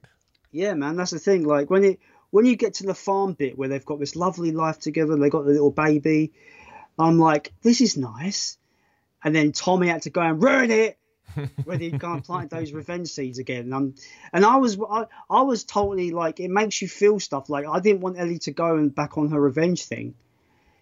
[0.51, 1.45] Yeah, man, that's the thing.
[1.45, 2.01] Like when it
[2.31, 5.31] when you get to the farm bit where they've got this lovely life together, they
[5.31, 6.33] got the little baby.
[6.99, 8.57] I'm like, this is nice.
[9.23, 10.99] And then Tommy had to go and ruin it
[11.65, 13.73] whether you can't plant those revenge seeds again.
[13.73, 13.95] Um,
[14.33, 17.81] and I was I, I was totally like it makes you feel stuff like I
[17.81, 20.15] didn't want Ellie to go and back on her revenge thing.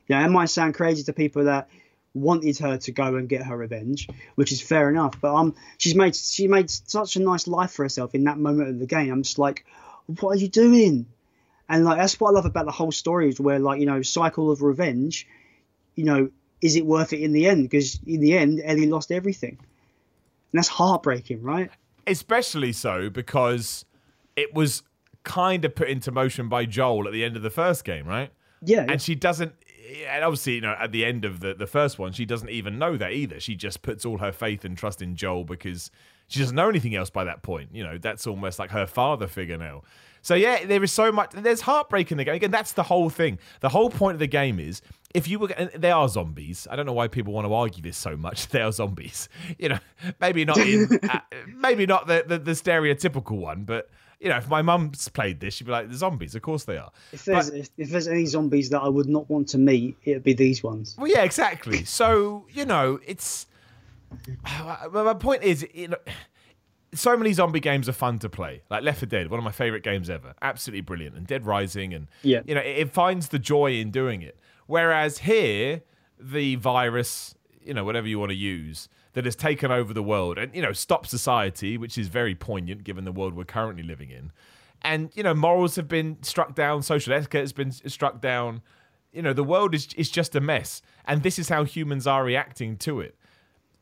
[0.08, 1.68] Yeah, it might sound crazy to people that
[2.14, 5.20] wanted her to go and get her revenge, which is fair enough.
[5.20, 8.70] But um, she's made she made such a nice life for herself in that moment
[8.70, 9.12] of the game.
[9.12, 9.64] I'm just like,
[10.06, 11.06] what are you doing?
[11.68, 14.02] And like that's what I love about the whole story is where like you know
[14.02, 15.26] cycle of revenge,
[15.94, 16.30] you know,
[16.60, 17.64] is it worth it in the end?
[17.64, 19.58] Because in the end, Ellie lost everything.
[20.54, 21.68] And that's heartbreaking, right?
[22.06, 23.84] Especially so because
[24.36, 24.84] it was
[25.24, 28.30] kind of put into motion by Joel at the end of the first game, right?
[28.62, 28.82] Yeah.
[28.82, 28.96] And yeah.
[28.98, 29.52] she doesn't
[30.08, 32.78] and obviously, you know, at the end of the, the first one, she doesn't even
[32.78, 33.40] know that either.
[33.40, 35.90] She just puts all her faith and trust in Joel because
[36.28, 37.70] she doesn't know anything else by that point.
[37.72, 39.82] You know, that's almost like her father figure now.
[40.24, 41.32] So yeah, there is so much.
[41.32, 42.34] There's heartbreak in the game.
[42.34, 43.38] Again, that's the whole thing.
[43.60, 44.80] The whole point of the game is
[45.12, 46.66] if you were, they are zombies.
[46.70, 48.48] I don't know why people want to argue this so much.
[48.54, 49.28] They are zombies.
[49.58, 49.78] You know,
[50.20, 54.48] maybe not in, uh, maybe not the, the, the stereotypical one, but you know, if
[54.48, 57.50] my mum's played this, she'd be like, "The zombies, of course they are." If there's
[57.50, 60.62] but, if there's any zombies that I would not want to meet, it'd be these
[60.62, 60.96] ones.
[60.96, 61.84] Well, yeah, exactly.
[61.84, 63.46] So you know, it's.
[64.92, 65.98] My point is, you know,
[66.94, 68.62] so many zombie games are fun to play.
[68.70, 71.94] Like Left 4 Dead, one of my favorite games ever, absolutely brilliant, and Dead Rising,
[71.94, 72.40] and yeah.
[72.46, 74.38] you know, it, it finds the joy in doing it.
[74.66, 75.82] Whereas here,
[76.18, 80.38] the virus, you know, whatever you want to use, that has taken over the world
[80.38, 84.10] and you know stopped society, which is very poignant given the world we're currently living
[84.10, 84.30] in.
[84.82, 88.60] And you know, morals have been struck down, social etiquette has been struck down.
[89.12, 92.24] You know, the world is is just a mess, and this is how humans are
[92.24, 93.16] reacting to it.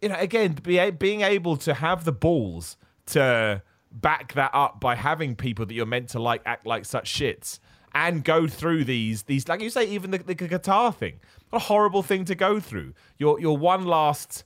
[0.00, 2.76] You know, again, be, being able to have the balls
[3.12, 7.12] to back that up by having people that you're meant to like act like such
[7.12, 7.58] shits
[7.94, 11.20] and go through these these like you say even the, the guitar thing
[11.50, 14.44] what a horrible thing to go through your your one last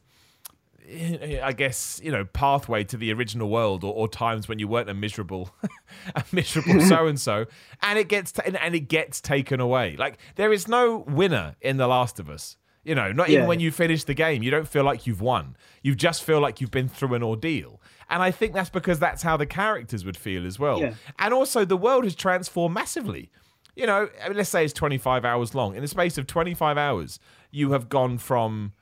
[1.43, 4.89] I guess you know pathway to the original world, or, or times when you weren't
[4.89, 5.51] a miserable,
[6.15, 7.47] a miserable so and so,
[7.83, 9.97] and it gets and it gets taken away.
[9.97, 12.57] Like there is no winner in The Last of Us.
[12.85, 15.57] You know, not even when you finish the game, you don't feel like you've won.
[15.83, 17.81] You just feel like you've been through an ordeal.
[18.09, 20.81] And I think that's because that's how the characters would feel as well.
[20.81, 20.95] Yeah.
[21.19, 23.31] And also, the world has transformed massively.
[23.75, 25.75] You know, I mean, let's say it's 25 hours long.
[25.75, 27.19] In the space of 25 hours,
[27.51, 28.73] you have gone from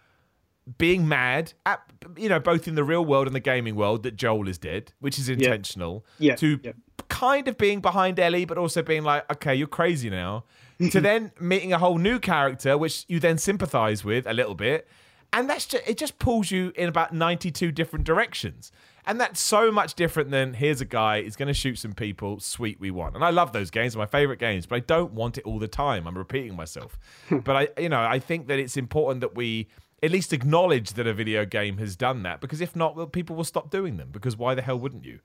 [0.79, 1.81] being mad at
[2.17, 4.93] you know both in the real world and the gaming world that Joel is dead,
[5.01, 6.05] which is intentional.
[6.19, 6.37] Yeah.
[6.37, 6.73] To yeah.
[7.09, 10.45] kind of being behind Ellie, but also being like, okay, you're crazy now.
[10.91, 14.89] to then meeting a whole new character, which you then sympathize with a little bit,
[15.33, 15.97] and that's just it.
[15.97, 18.73] Just pulls you in about ninety two different directions.
[19.07, 22.41] And that's so much different than here's a guy, he's going to shoot some people,
[22.41, 23.15] sweet, we won.
[23.15, 25.69] And I love those games, my favorite games, but I don't want it all the
[25.69, 26.07] time.
[26.07, 26.99] I'm repeating myself.
[27.31, 29.69] but I, you know, I think that it's important that we
[30.03, 33.37] at least acknowledge that a video game has done that because if not, well, people
[33.37, 35.21] will stop doing them because why the hell wouldn't you?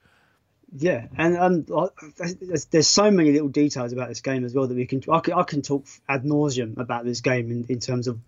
[0.75, 4.67] Yeah, and and uh, there's, there's so many little details about this game as well
[4.67, 7.79] that we can I can, I can talk ad nauseum about this game in, in
[7.79, 8.19] terms of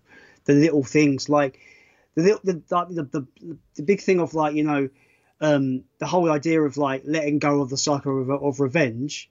[0.44, 1.60] the little things like
[2.16, 4.88] the little the the, the, the big thing of like you know
[5.42, 9.28] um, the whole idea of like letting go of the cycle of, of revenge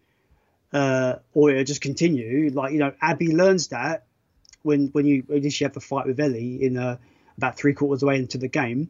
[0.74, 2.50] uh, or it just continue.
[2.54, 4.06] Like you know Abby learns that
[4.62, 6.98] when when you initially have the fight with Ellie in uh,
[7.38, 8.90] about three quarters way into the game.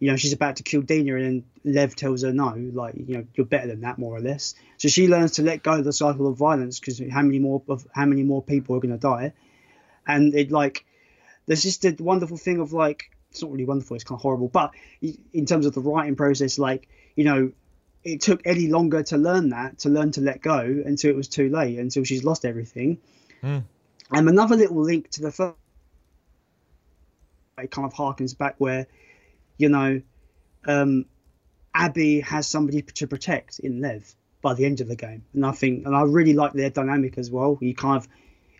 [0.00, 3.24] You know, she's about to kill Dina, and Lev tells her no, like you know,
[3.34, 4.54] you're better than that, more or less.
[4.76, 7.62] So she learns to let go of the cycle of violence because how many more
[7.68, 9.32] of how many more people are going to die,
[10.06, 10.84] and it like
[11.46, 14.48] there's just a wonderful thing of like it's not really wonderful, it's kind of horrible,
[14.48, 17.52] but in terms of the writing process, like you know,
[18.04, 21.28] it took Ellie longer to learn that, to learn to let go until it was
[21.28, 22.98] too late, until she's lost everything.
[23.42, 23.64] Mm.
[24.10, 25.56] And another little link to the first,
[27.58, 28.86] it kind of harkens back where
[29.58, 30.00] you know,
[30.66, 31.04] um,
[31.74, 35.52] Abby has somebody to protect in Lev by the end of the game, and I
[35.52, 37.58] think, and I really like their dynamic as well.
[37.60, 38.08] You kind of,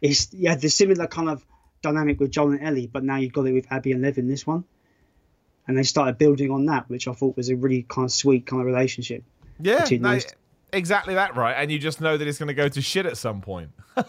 [0.03, 1.45] it's yeah, the similar kind of
[1.83, 4.29] dynamic with Joel and Ellie, but now you've got it with Abby and Lev in
[4.29, 4.65] this one,
[5.67, 8.47] and they started building on that, which I thought was a really kind of sweet
[8.47, 9.23] kind of relationship.
[9.61, 10.19] Yeah, no,
[10.73, 11.55] exactly that, right?
[11.55, 13.71] And you just know that it's going to go to shit at some point.
[13.97, 14.03] you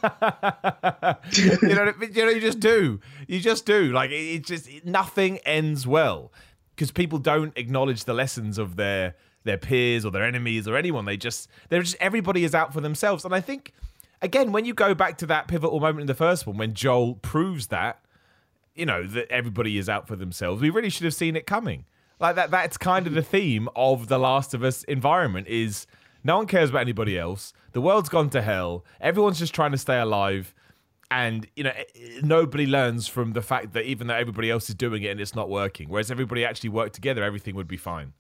[1.76, 3.92] know, you know, you just do, you just do.
[3.92, 6.32] Like it, it just nothing ends well
[6.76, 11.06] because people don't acknowledge the lessons of their their peers or their enemies or anyone.
[11.06, 13.26] They just they're just everybody is out for themselves.
[13.26, 13.74] And I think
[14.22, 17.16] again, when you go back to that pivotal moment in the first one, when Joel
[17.16, 18.04] proves that,
[18.76, 21.86] you know, that everybody is out for themselves, we really should have seen it coming.
[22.20, 25.88] Like that that's kind of the theme of the Last of Us environment is
[26.24, 27.54] no one cares about anybody else.
[27.72, 28.84] The world's gone to hell.
[29.00, 30.54] Everyone's just trying to stay alive
[31.12, 34.70] and you know eh, eh, nobody learns from the fact that even though everybody else
[34.70, 37.78] is doing it and it's not working whereas everybody actually worked together everything would be
[37.78, 38.14] fine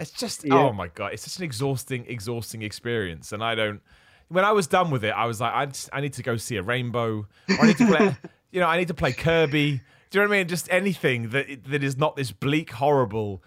[0.00, 0.54] it's just yeah.
[0.54, 3.80] oh my god it's such an exhausting exhausting experience and i don't
[4.28, 6.36] when i was done with it i was like i, just, I need to go
[6.36, 8.16] see a rainbow i need to play
[8.50, 11.30] you know i need to play kirby do you know what i mean just anything
[11.30, 13.42] that that is not this bleak horrible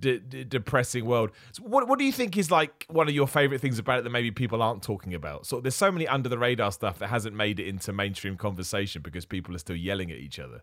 [0.00, 1.30] depressing world.
[1.52, 4.04] So what what do you think is like one of your favorite things about it
[4.04, 5.46] that maybe people aren't talking about?
[5.46, 9.02] So there's so many under the radar stuff that hasn't made it into mainstream conversation
[9.02, 10.62] because people are still yelling at each other.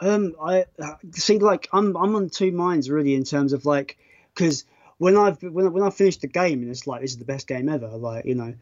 [0.00, 0.64] Um, I
[1.12, 1.38] see.
[1.38, 3.98] Like, I'm I'm on two minds really in terms of like
[4.34, 4.64] because
[4.98, 7.46] when I've when when I finished the game and it's like this is the best
[7.46, 7.88] game ever.
[7.88, 8.54] Like, you know,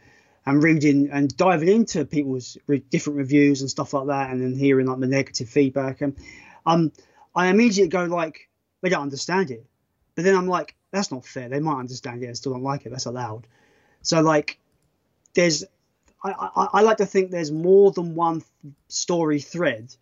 [0.45, 4.55] and reading and diving into people's re- different reviews and stuff like that, and then
[4.55, 6.17] hearing like the negative feedback and
[6.67, 6.93] um,
[7.35, 8.49] I immediately go like
[8.83, 9.65] they don't understand it.
[10.15, 11.49] But then I'm like, that's not fair.
[11.49, 12.91] They might understand it and still don't like it.
[12.91, 13.47] That's allowed.
[14.03, 14.59] So like,
[15.35, 15.65] there's,
[16.23, 18.43] I, I, I like to think there's more than one
[18.89, 19.95] story thread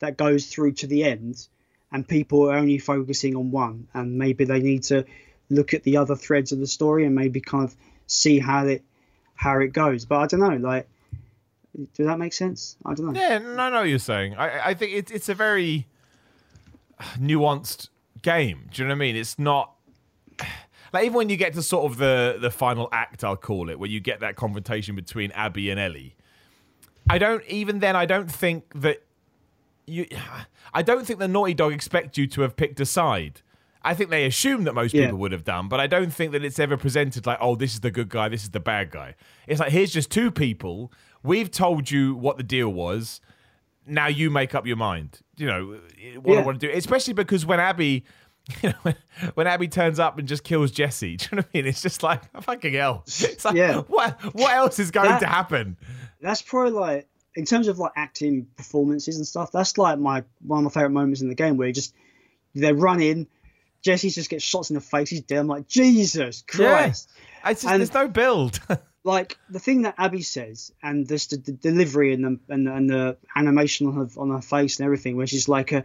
[0.00, 1.46] that goes through to the end,
[1.92, 5.04] and people are only focusing on one, and maybe they need to
[5.50, 7.76] look at the other threads of the story and maybe kind of
[8.06, 8.82] see how it
[9.34, 10.04] how it goes.
[10.04, 10.88] But I don't know, like,
[11.94, 12.76] does that make sense?
[12.84, 13.20] I don't know.
[13.20, 14.36] Yeah, no, what you're saying.
[14.36, 15.86] I, I think it's it's a very
[17.18, 17.88] nuanced
[18.22, 18.68] game.
[18.72, 19.16] Do you know what I mean?
[19.16, 19.72] It's not
[20.92, 23.78] like even when you get to sort of the the final act, I'll call it,
[23.78, 26.14] where you get that confrontation between Abby and Ellie.
[27.10, 27.96] I don't even then.
[27.96, 29.02] I don't think that
[29.86, 30.06] you.
[30.72, 33.42] I don't think the Naughty Dog expect you to have picked a side.
[33.84, 35.04] I think they assume that most yeah.
[35.04, 37.74] people would have done, but I don't think that it's ever presented like, oh, this
[37.74, 39.14] is the good guy, this is the bad guy.
[39.46, 40.92] It's like here's just two people.
[41.22, 43.20] We've told you what the deal was.
[43.86, 45.20] Now you make up your mind.
[45.36, 45.78] You know
[46.20, 46.40] what yeah.
[46.40, 48.04] I want to do, especially because when Abby
[48.62, 48.96] you know, when,
[49.34, 51.66] when Abby turns up and just kills Jesse, do you know what I mean?
[51.66, 53.02] It's just like fucking hell.
[53.06, 53.80] It's like, yeah.
[53.80, 55.76] what what else is going that, to happen?
[56.20, 59.50] That's probably like in terms of like acting performances and stuff.
[59.52, 61.94] That's like my one of my favorite moments in the game where you just
[62.54, 63.26] they run in,
[63.84, 65.10] Jesse just gets shots in the face.
[65.10, 65.38] He's dead.
[65.38, 67.10] I'm like Jesus Christ.
[67.44, 67.52] Yeah.
[67.52, 68.58] Just, and, there's no build.
[69.04, 72.90] like the thing that Abby says, and this the, the delivery and the and, and
[72.90, 75.72] the animation on her on her face and everything, where she's like.
[75.72, 75.84] A,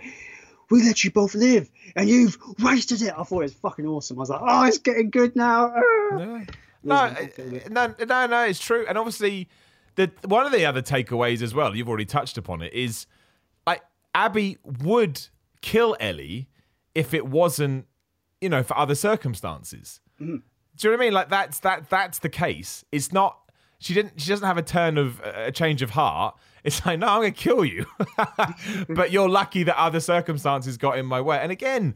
[0.71, 3.11] we let you both live and you've wasted it.
[3.17, 4.17] I thought it was fucking awesome.
[4.17, 5.73] I was like, oh, it's getting good now.
[6.81, 7.25] No, no, uh,
[7.69, 8.85] no, no, no, it's true.
[8.87, 9.49] And obviously,
[9.95, 13.05] the one of the other takeaways as well, you've already touched upon it, is
[13.67, 13.81] like
[14.15, 15.27] Abby would
[15.61, 16.47] kill Ellie
[16.95, 17.85] if it wasn't,
[18.41, 19.99] you know, for other circumstances.
[20.21, 20.37] Mm-hmm.
[20.77, 21.13] Do you know what I mean?
[21.13, 22.85] Like that's that that's the case.
[22.91, 23.37] It's not
[23.79, 27.07] she didn't she doesn't have a turn of a change of heart it's like, no,
[27.07, 27.85] I'm going to kill you.
[28.89, 31.39] but you're lucky that other circumstances got in my way.
[31.39, 31.95] And again,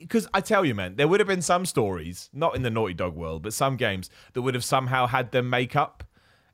[0.00, 2.94] because I tell you, man, there would have been some stories, not in the Naughty
[2.94, 6.04] Dog world, but some games that would have somehow had them make up.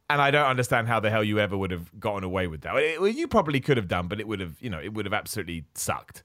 [0.09, 2.77] And I don't understand how the hell you ever would have gotten away with that.
[2.77, 5.05] It, well, you probably could have done, but it would have, you know, it would
[5.05, 6.23] have absolutely sucked.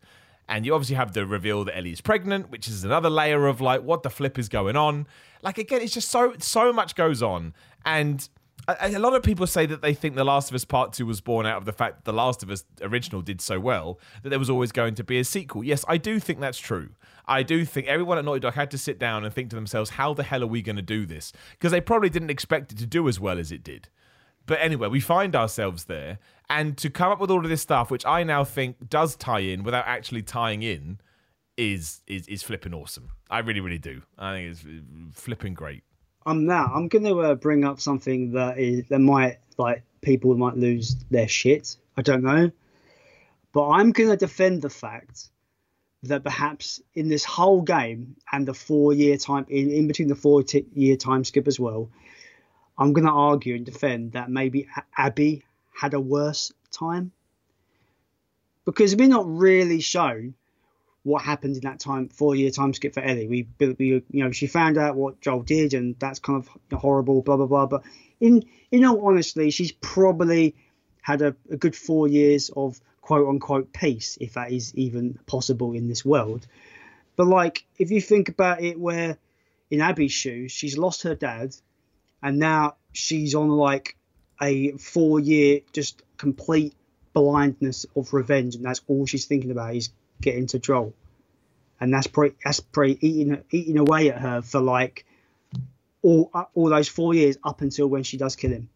[0.49, 3.61] And you obviously have the reveal that Ellie is pregnant, which is another layer of
[3.61, 5.07] like, what the flip is going on?
[5.41, 7.53] Like again, it's just so so much goes on,
[7.85, 8.27] and
[8.67, 11.05] a, a, lot of people say that they think The Last of Us Part 2
[11.05, 13.99] was born out of the fact that The Last of Us original did so well
[14.23, 15.63] that there was always going to be a sequel.
[15.63, 16.89] Yes, I do think that's true.
[17.27, 19.91] I do think everyone at Naughty Dog had to sit down and think to themselves,
[19.91, 21.31] how the hell are we going to do this?
[21.51, 23.89] Because they probably didn't expect it to do as well as it did.
[24.45, 27.91] But anyway, we find ourselves there, and to come up with all of this stuff,
[27.91, 30.99] which I now think does tie in without actually tying in,
[31.57, 33.09] is is is flipping awesome.
[33.29, 34.01] I really, really do.
[34.17, 35.83] I think it's flipping great.
[36.25, 36.71] I'm now.
[36.73, 40.95] I'm going to uh, bring up something that is that might like people might lose
[41.09, 41.77] their shit.
[41.97, 42.51] I don't know,
[43.53, 45.29] but I'm going to defend the fact
[46.03, 50.15] that perhaps in this whole game and the four year time in, in between the
[50.15, 51.89] four t- year time skip as well,
[52.81, 54.67] I'm going to argue and defend that maybe
[54.97, 57.11] Abby had a worse time
[58.65, 60.33] because we're not really shown
[61.03, 63.27] what happened in that time four year time skip for Ellie.
[63.27, 67.21] We, we you know she found out what Joel did and that's kind of horrible,
[67.21, 67.67] blah blah blah.
[67.67, 67.83] But
[68.19, 70.55] in in all honesty, she's probably
[71.03, 75.73] had a, a good four years of quote unquote peace, if that is even possible
[75.73, 76.47] in this world.
[77.15, 79.19] But like if you think about it, where
[79.69, 81.55] in Abby's shoes, she's lost her dad,
[82.21, 83.97] and now she's on like
[84.41, 86.73] a four year just complete
[87.13, 89.89] blindness of revenge, and that's all she's thinking about is
[90.21, 90.93] getting to Joel,
[91.79, 95.05] and that's probably that's probably eating eating away at her for like
[96.01, 98.69] all uh, all those four years up until when she does kill him.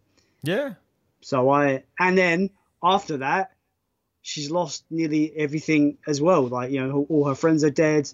[0.43, 0.73] Yeah.
[1.21, 2.49] So I and then
[2.83, 3.51] after that,
[4.21, 6.47] she's lost nearly everything as well.
[6.47, 8.09] Like you know, all her friends are dead.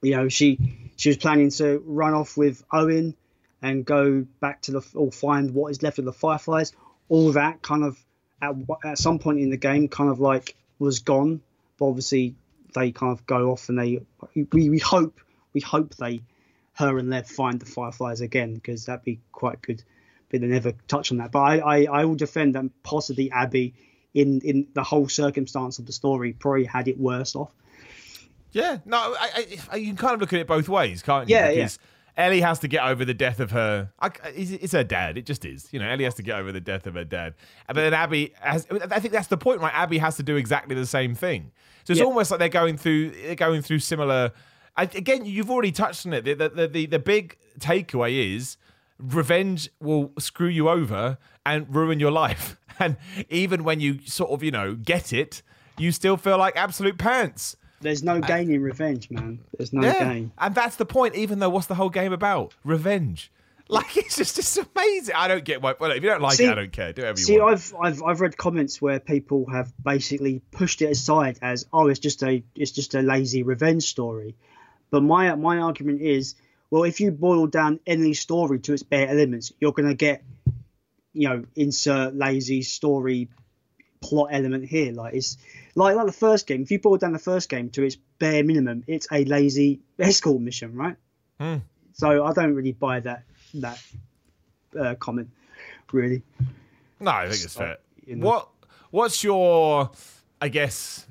[0.00, 0.58] You know, she
[0.96, 3.14] she was planning to run off with Owen
[3.62, 6.72] and go back to the or find what is left of the Fireflies.
[7.08, 7.98] All that kind of
[8.42, 11.40] at at some point in the game kind of like was gone.
[11.78, 12.34] But obviously
[12.74, 14.00] they kind of go off and they
[14.52, 15.20] we, we hope
[15.52, 16.22] we hope they
[16.74, 19.82] her and Lev find the Fireflies again because that'd be quite good.
[20.30, 21.30] But they never touch on that.
[21.30, 23.74] But I, I, I will defend that possibly Abby
[24.14, 27.52] in in the whole circumstance of the story probably had it worse off.
[28.52, 31.34] Yeah, no, I, I, you can kind of look at it both ways, can't you?
[31.34, 31.88] Yeah, because yeah.
[32.16, 33.90] Ellie has to get over the death of her.
[34.34, 35.16] It's her dad.
[35.16, 35.68] It just is.
[35.72, 37.34] You know, Ellie has to get over the death of her dad.
[37.66, 38.66] But then Abby has.
[38.90, 39.72] I think that's the point, right?
[39.74, 41.52] Abby has to do exactly the same thing.
[41.84, 42.06] So it's yeah.
[42.06, 44.32] almost like they're going through they're going through similar.
[44.76, 46.24] Again, you've already touched on it.
[46.24, 48.56] The, the, the, the big takeaway is
[48.98, 52.58] revenge will screw you over and ruin your life.
[52.78, 52.96] And
[53.28, 55.42] even when you sort of, you know, get it,
[55.78, 57.54] you still feel like absolute pants.
[57.82, 59.40] There's no gain in revenge, man.
[59.56, 60.32] There's no yeah, gain.
[60.38, 62.54] And that's the point, even though what's the whole game about?
[62.64, 63.30] Revenge.
[63.68, 65.14] Like it's just it's amazing.
[65.14, 65.74] I don't get why.
[65.78, 66.92] Well, if you don't like see, it, I don't care.
[66.92, 67.58] Do whatever you see, want.
[67.58, 71.86] See, I've I've I've read comments where people have basically pushed it aside as oh,
[71.86, 74.34] it's just a it's just a lazy revenge story.
[74.90, 76.34] But my my argument is,
[76.70, 80.22] well, if you boil down any story to its bare elements, you're going to get,
[81.14, 83.30] you know, insert lazy story
[84.02, 84.92] plot element here.
[84.92, 85.38] Like it's
[85.74, 86.62] like like the first game.
[86.62, 90.40] If you boil down the first game to its bare minimum, it's a lazy escort
[90.40, 90.96] mission, right?
[91.40, 91.56] Hmm.
[91.94, 93.82] So I don't really buy that that
[94.78, 95.30] uh, comment,
[95.92, 96.22] really.
[97.00, 97.78] No, I think it's fair.
[98.06, 98.26] You know.
[98.26, 98.48] What
[98.92, 99.90] What's your,
[100.42, 101.06] I guess,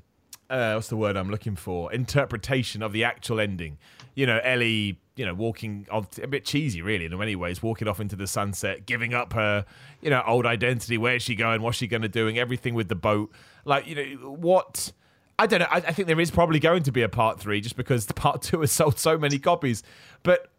[0.51, 1.91] uh, what's the word I'm looking for?
[1.91, 3.79] Interpretation of the actual ending.
[4.13, 7.87] You know, Ellie, you know, walking off, a bit cheesy, really, in many ways, walking
[7.87, 9.65] off into the sunset, giving up her,
[10.01, 10.97] you know, old identity.
[10.97, 11.61] Where's she going?
[11.61, 12.37] What's she going to doing?
[12.37, 13.31] Everything with the boat.
[13.65, 14.91] Like, you know, what.
[15.39, 15.67] I don't know.
[15.71, 18.13] I, I, think there is probably going to be a part three just because the
[18.13, 19.81] part two has sold so many copies.
[20.21, 20.51] But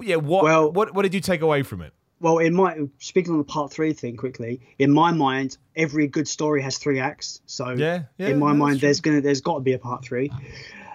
[0.00, 1.92] yeah, what well, what what did you take away from it?
[2.20, 6.26] Well, in my speaking on the part three thing quickly, in my mind, every good
[6.26, 7.42] story has three acts.
[7.46, 10.32] So yeah, yeah in my mind, there's gonna there's got to be a part three.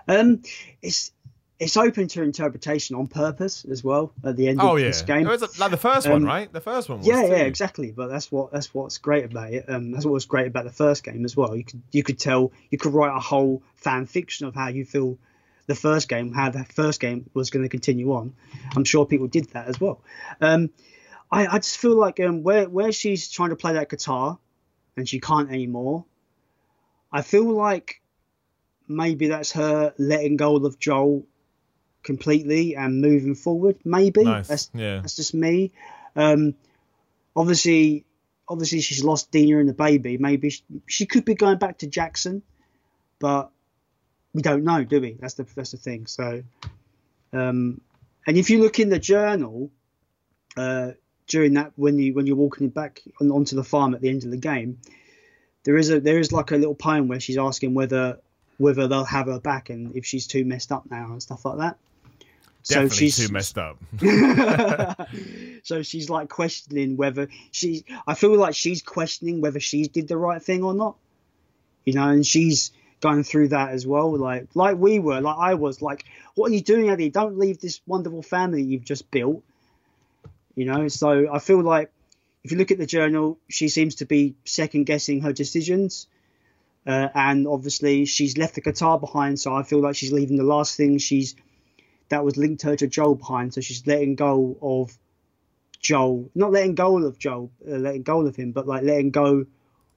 [0.07, 0.41] Um,
[0.81, 1.11] it's
[1.59, 4.87] it's open to interpretation on purpose as well at the end oh, of yeah.
[4.87, 5.27] this game.
[5.27, 6.51] It was like the first um, one, right?
[6.51, 7.03] The first one.
[7.03, 7.27] yeah, too.
[7.27, 7.91] yeah, exactly.
[7.91, 9.65] But that's what that's what's great about it.
[9.67, 11.55] Um, that's what was great about the first game as well.
[11.55, 14.85] You could you could tell you could write a whole fan fiction of how you
[14.85, 15.17] feel
[15.67, 18.33] the first game, how the first game was going to continue on.
[18.75, 20.01] I'm sure people did that as well.
[20.39, 20.69] Um,
[21.31, 24.39] I, I just feel like um, where where she's trying to play that guitar
[24.95, 26.05] and she can't anymore.
[27.11, 28.01] I feel like
[28.87, 31.25] maybe that's her letting go of Joel
[32.09, 33.75] completely and moving forward.
[33.85, 34.47] Maybe nice.
[34.47, 35.01] that's yeah.
[35.01, 35.71] that's just me.
[36.15, 36.55] Um,
[37.35, 38.03] obviously,
[38.47, 40.17] obviously she's lost Dina and the baby.
[40.17, 42.41] Maybe she, she could be going back to Jackson,
[43.19, 43.51] but
[44.33, 45.17] we don't know, do we?
[45.19, 46.07] That's the that's the thing.
[46.07, 46.41] So,
[47.31, 47.79] um,
[48.25, 49.69] and if you look in the journal,
[50.57, 50.93] uh,
[51.27, 54.23] during that when you when you're walking back on, onto the farm at the end
[54.23, 54.79] of the game,
[55.63, 58.17] there is a there is like a little poem where she's asking whether
[58.57, 61.59] whether they'll have her back and if she's too messed up now and stuff like
[61.59, 61.77] that.
[62.67, 63.77] Definitely so she's too messed up.
[65.63, 67.85] so she's like questioning whether she.
[68.05, 70.97] I feel like she's questioning whether she did the right thing or not.
[71.85, 74.15] You know, and she's going through that as well.
[74.17, 75.81] Like like we were, like I was.
[75.81, 76.05] Like,
[76.35, 77.09] what are you doing, Ellie?
[77.09, 79.43] Don't leave this wonderful family you've just built.
[80.55, 81.91] You know, so I feel like
[82.43, 86.07] if you look at the journal, she seems to be second guessing her decisions.
[86.85, 90.43] Uh, and obviously, she's left the guitar behind, so I feel like she's leaving the
[90.43, 91.35] last thing she's
[92.09, 93.53] that was linked her to Joel behind.
[93.53, 94.97] So she's letting go of
[95.79, 99.45] Joel, not letting go of Joel, uh, letting go of him, but like letting go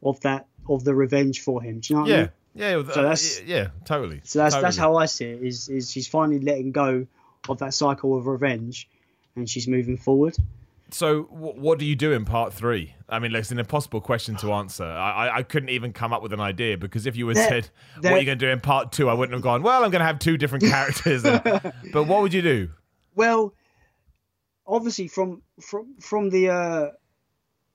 [0.02, 1.80] of that of the revenge for him.
[1.80, 2.16] Do you know what yeah.
[2.16, 2.30] I mean?
[2.54, 4.20] Yeah, so that's, yeah, totally.
[4.24, 4.66] So that's totally.
[4.66, 5.42] that's how I see it.
[5.42, 7.06] Is is she's finally letting go
[7.48, 8.88] of that cycle of revenge,
[9.36, 10.36] and she's moving forward.
[10.92, 12.94] So, w- what do you do in part three?
[13.08, 14.84] I mean, it's an impossible question to answer.
[14.84, 18.12] I, I, couldn't even come up with an idea because if you had said, "What
[18.12, 19.08] are you going to do in part two?
[19.08, 19.62] I wouldn't have gone.
[19.62, 21.24] Well, I'm going to have two different characters.
[21.24, 21.42] and,
[21.92, 22.68] but what would you do?
[23.14, 23.54] Well,
[24.66, 26.88] obviously, from from from the uh,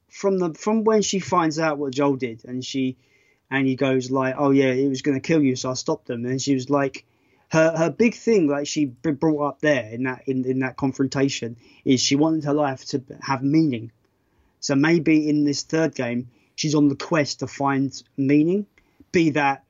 [0.10, 2.98] from the from when she finds out what Joel did, and she
[3.50, 6.06] and he goes like, "Oh yeah, it was going to kill you, so I stopped
[6.06, 7.04] them." And she was like,
[7.50, 11.58] her her big thing, like she brought up there in that in, in that confrontation,
[11.86, 13.92] is she wanted her life to have meaning.
[14.60, 18.66] So maybe in this third game, she's on the quest to find meaning,
[19.12, 19.64] be that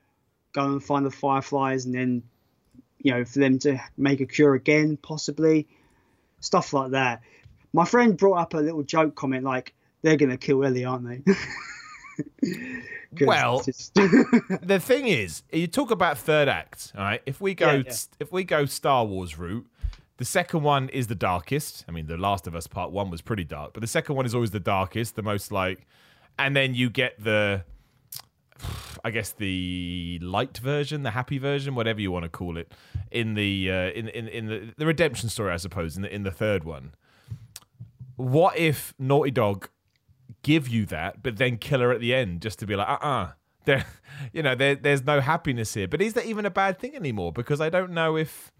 [0.52, 2.22] go and find the fireflies and then,
[2.98, 5.68] you know, for them to make a cure again, possibly,
[6.40, 7.20] stuff like that.
[7.72, 11.32] My friend brought up a little joke comment like, "They're gonna kill Ellie, aren't they?"
[13.20, 13.60] Well,
[14.62, 17.22] the thing is, you talk about third act, all right?
[17.26, 17.94] If we go, yeah, yeah.
[18.20, 19.66] if we go Star Wars route,
[20.18, 21.84] the second one is the darkest.
[21.88, 24.26] I mean, The Last of Us Part One was pretty dark, but the second one
[24.26, 25.86] is always the darkest, the most like,
[26.38, 27.64] and then you get the,
[29.04, 32.72] I guess the light version, the happy version, whatever you want to call it,
[33.10, 36.24] in the uh, in in in the the redemption story, I suppose, in the in
[36.24, 36.94] the third one.
[38.16, 39.68] What if Naughty Dog
[40.42, 42.98] give you that, but then kill her at the end just to be like, uh
[43.02, 43.22] uh-uh.
[43.24, 43.30] uh
[43.64, 43.86] There,
[44.32, 45.88] you know, there, there's no happiness here.
[45.88, 47.32] But is that even a bad thing anymore?
[47.32, 48.52] Because I don't know if,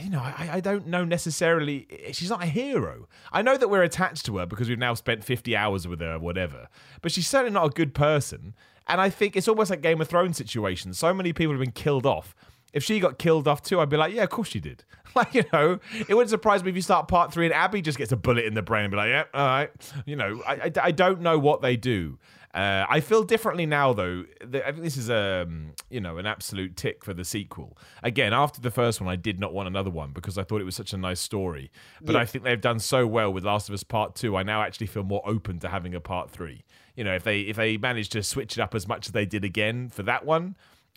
[0.00, 1.86] you know, I, I don't know necessarily.
[2.12, 3.08] She's not a hero.
[3.32, 6.18] I know that we're attached to her because we've now spent 50 hours with her
[6.18, 6.68] whatever,
[7.00, 8.54] but she's certainly not a good person.
[8.88, 10.92] And I think it's almost like Game of Thrones situation.
[10.92, 12.34] So many people have been killed off
[12.72, 14.84] if she got killed off too, I'd be like, yeah, of course she did.
[15.14, 17.98] like, you know, it wouldn't surprise me if you start part three and Abby just
[17.98, 19.70] gets a bullet in the brain and be like, yeah, all right.
[20.06, 22.18] You know, I, I, I don't know what they do.
[22.54, 24.24] Uh, I feel differently now, though.
[24.42, 27.78] I think this is a um, you know an absolute tick for the sequel.
[28.02, 30.64] Again, after the first one, I did not want another one because I thought it
[30.64, 31.72] was such a nice story.
[32.02, 32.20] But yeah.
[32.20, 34.36] I think they've done so well with Last of Us Part Two.
[34.36, 36.64] I now actually feel more open to having a Part Three.
[36.94, 39.24] You know, if they if they manage to switch it up as much as they
[39.24, 40.54] did again for that one,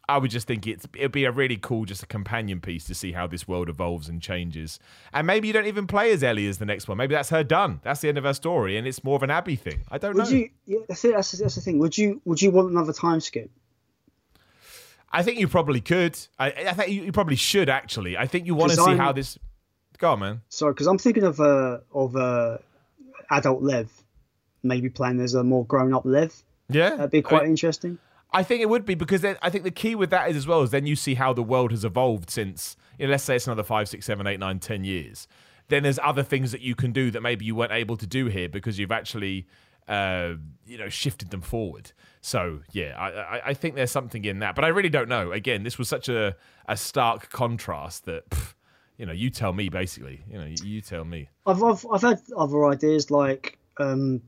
[0.07, 2.95] I would just think it's it'd be a really cool just a companion piece to
[2.95, 4.79] see how this world evolves and changes.
[5.13, 6.97] And maybe you don't even play as Ellie as the next one.
[6.97, 7.79] Maybe that's her done.
[7.83, 9.81] That's the end of her story, and it's more of an Abby thing.
[9.89, 10.29] I don't would know.
[10.29, 11.79] You, yeah, that's, that's, that's the thing.
[11.79, 13.49] Would you would you want another time skip?
[15.11, 16.19] I think you probably could.
[16.37, 18.17] I, I think you, you, probably should actually.
[18.17, 19.39] I think you want to see I'm, how this.
[19.97, 20.41] Go on, man.
[20.49, 22.59] Sorry, because I'm thinking of a of a
[23.31, 23.89] adult Lev,
[24.61, 26.43] maybe playing as a more grown up Lev.
[26.69, 27.97] Yeah, that'd be quite I, interesting.
[28.36, 30.45] I think it would be because then, I think the key with that is as
[30.45, 33.38] well is then you see how the world has evolved since you know, let's say
[33.38, 35.27] it's another five, six, seven, eight, nine, ten years.
[35.69, 38.25] Then there's other things that you can do that maybe you weren't able to do
[38.25, 39.47] here because you've actually
[39.88, 40.33] uh,
[40.65, 41.93] you know shifted them forward.
[42.19, 45.31] So yeah, I, I, think there's something in that, but I really don't know.
[45.31, 46.36] Again, this was such a
[46.67, 48.29] a stark contrast that.
[48.29, 48.53] Pff,
[48.97, 50.23] you know, you tell me basically.
[50.29, 51.29] You know, you tell me.
[51.45, 54.21] I've I've, I've had other ideas like um,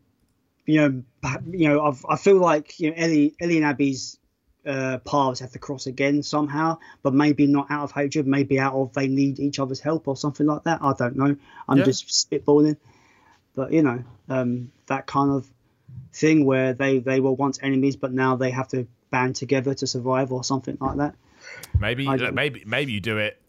[0.68, 1.03] you know,
[1.49, 4.20] you know, I've, I feel like you know Ellie, Ellie and Abby's
[4.65, 8.74] uh, paths have to cross again somehow, but maybe not out of hatred, maybe out
[8.74, 10.80] of they need each other's help or something like that.
[10.82, 11.36] I don't know.
[11.70, 11.86] I'm yeah.
[11.86, 12.76] just spitballing,
[13.55, 15.47] but you know, um, that kind of
[16.11, 19.88] thing where they they were once enemies, but now they have to band together to
[19.88, 21.15] survive or something like that.
[21.80, 23.41] Maybe, look, maybe, maybe you do it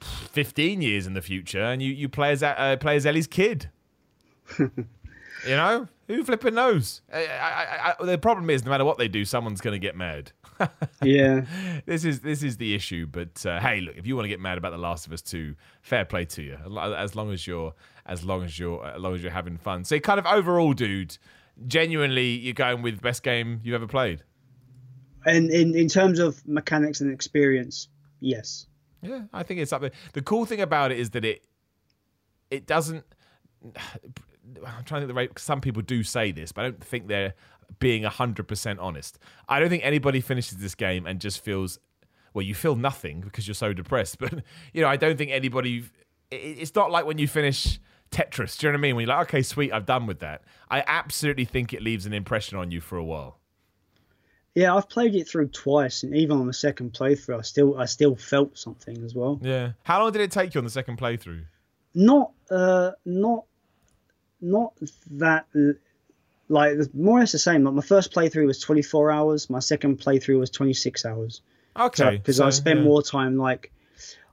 [0.00, 3.70] 15 years in the future, and you you play as uh, play as Ellie's kid.
[4.58, 4.70] you
[5.46, 7.02] know, who flipping knows?
[7.12, 10.32] I, I, the problem is, no matter what they do, someone's going to get mad.
[11.02, 11.44] yeah,
[11.86, 13.06] this is this is the issue.
[13.06, 15.22] But uh, hey, look, if you want to get mad about The Last of Us
[15.22, 16.58] Two, fair play to you.
[16.78, 17.74] As long as you're
[18.06, 19.84] as long as you're as long as you're having fun.
[19.84, 21.16] So, kind of overall, dude,
[21.66, 24.22] genuinely, you're going with best game you've ever played.
[25.26, 27.88] and in in terms of mechanics and experience,
[28.20, 28.66] yes.
[29.02, 29.90] Yeah, I think it's up there.
[30.12, 31.42] The cool thing about it is that it
[32.50, 33.04] it doesn't.
[34.58, 35.38] I'm trying to think the rate.
[35.38, 37.34] Some people do say this, but I don't think they're
[37.78, 39.18] being hundred percent honest.
[39.48, 41.78] I don't think anybody finishes this game and just feels
[42.34, 42.42] well.
[42.42, 44.32] You feel nothing because you're so depressed, but
[44.72, 45.84] you know, I don't think anybody.
[46.30, 47.78] It's not like when you finish
[48.10, 48.58] Tetris.
[48.58, 48.96] Do you know what I mean?
[48.96, 50.42] When you're like, okay, sweet, I've done with that.
[50.70, 53.38] I absolutely think it leaves an impression on you for a while.
[54.54, 57.86] Yeah, I've played it through twice, and even on the second playthrough, I still I
[57.86, 59.40] still felt something as well.
[59.42, 59.72] Yeah.
[59.82, 61.44] How long did it take you on the second playthrough?
[61.94, 63.44] Not uh not
[64.42, 64.74] not
[65.12, 65.46] that
[66.48, 67.64] like more or less the same.
[67.64, 69.48] Like my first playthrough was 24 hours.
[69.48, 71.40] My second playthrough was 26 hours.
[71.78, 72.16] Okay.
[72.16, 72.84] Because so, I spent yeah.
[72.84, 73.72] more time like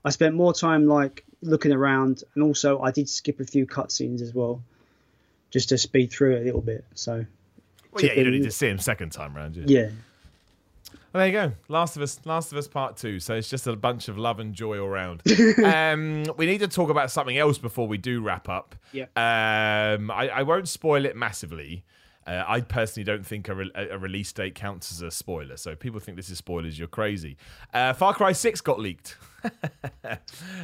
[0.04, 4.20] I spent more time like looking around, and also I did skip a few cutscenes
[4.20, 4.62] as well,
[5.50, 6.84] just to speed through it a little bit.
[6.94, 7.24] So.
[7.92, 9.56] Well, yeah, you don't need to see him second time around.
[9.56, 9.90] Yeah.
[11.12, 11.52] Well, there you go.
[11.68, 13.18] Last of Us, Last of Us Part Two.
[13.18, 15.22] So it's just a bunch of love and joy all around.
[15.64, 18.76] um, we need to talk about something else before we do wrap up.
[18.92, 19.04] Yeah.
[19.16, 21.84] Um, I, I won't spoil it massively.
[22.26, 25.56] Uh, I personally don't think a, re- a, release date counts as a spoiler.
[25.56, 27.36] So if people think this is spoilers, you're crazy.
[27.74, 29.16] Uh, Far Cry Six got leaked.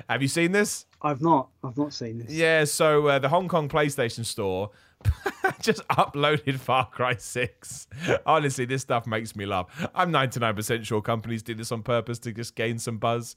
[0.08, 0.86] Have you seen this?
[1.02, 1.48] I've not.
[1.64, 2.30] I've not seen this.
[2.30, 2.64] Yeah.
[2.64, 4.70] So uh, the Hong Kong PlayStation Store
[5.60, 7.86] just uploaded Far Cry 6.
[8.24, 9.66] Honestly, this stuff makes me laugh.
[9.94, 13.36] I'm 99% sure companies did this on purpose to just gain some buzz.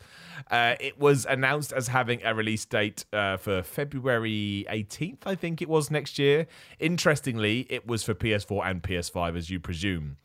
[0.49, 5.62] Uh, it was announced as having a release date uh, for February 18th, I think
[5.62, 6.47] it was next year.
[6.80, 10.18] Interestingly, it was for PS4 and PS5, as you presume.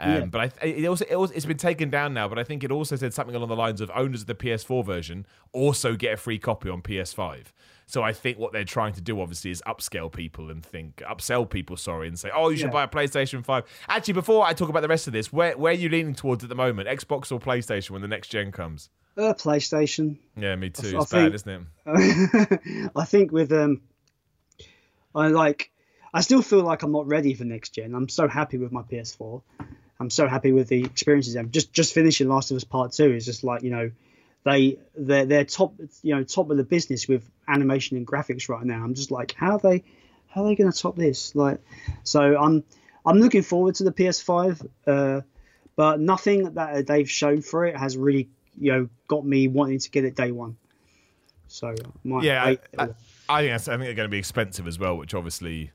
[0.00, 0.24] Um, yeah.
[0.26, 2.28] But I, it also, it also it's been taken down now.
[2.28, 4.84] But I think it also said something along the lines of owners of the PS4
[4.84, 7.46] version also get a free copy on PS5.
[7.88, 11.48] So I think what they're trying to do, obviously, is upscale people and think upsell
[11.48, 11.78] people.
[11.78, 12.70] Sorry, and say, oh, you should yeah.
[12.70, 13.64] buy a PlayStation Five.
[13.88, 16.44] Actually, before I talk about the rest of this, where where are you leaning towards
[16.44, 18.90] at the moment, Xbox or PlayStation when the next gen comes?
[19.16, 20.18] Uh, PlayStation.
[20.36, 20.98] Yeah, me too.
[20.98, 22.90] I, it's I bad, think, isn't it?
[22.96, 23.80] I think with um,
[25.14, 25.70] I like.
[26.12, 27.94] I still feel like I'm not ready for next gen.
[27.94, 29.40] I'm so happy with my PS4.
[29.98, 31.36] I'm so happy with the experiences.
[31.36, 33.90] I'm just just finishing Last of Us Part Two is just like you know
[34.48, 38.64] they they're, they're top you know top of the business with animation and graphics right
[38.64, 38.82] now.
[38.82, 39.84] I'm just like, how are they
[40.28, 41.34] how are they going to top this?
[41.34, 41.60] Like,
[42.04, 42.64] so I'm
[43.04, 45.20] I'm looking forward to the PS5, uh,
[45.76, 48.28] but nothing that they've shown for it has really
[48.58, 50.56] you know got me wanting to get it day one.
[51.48, 51.74] So
[52.04, 52.88] yeah, I, I,
[53.28, 55.70] I, think I think they're going to be expensive as well, which obviously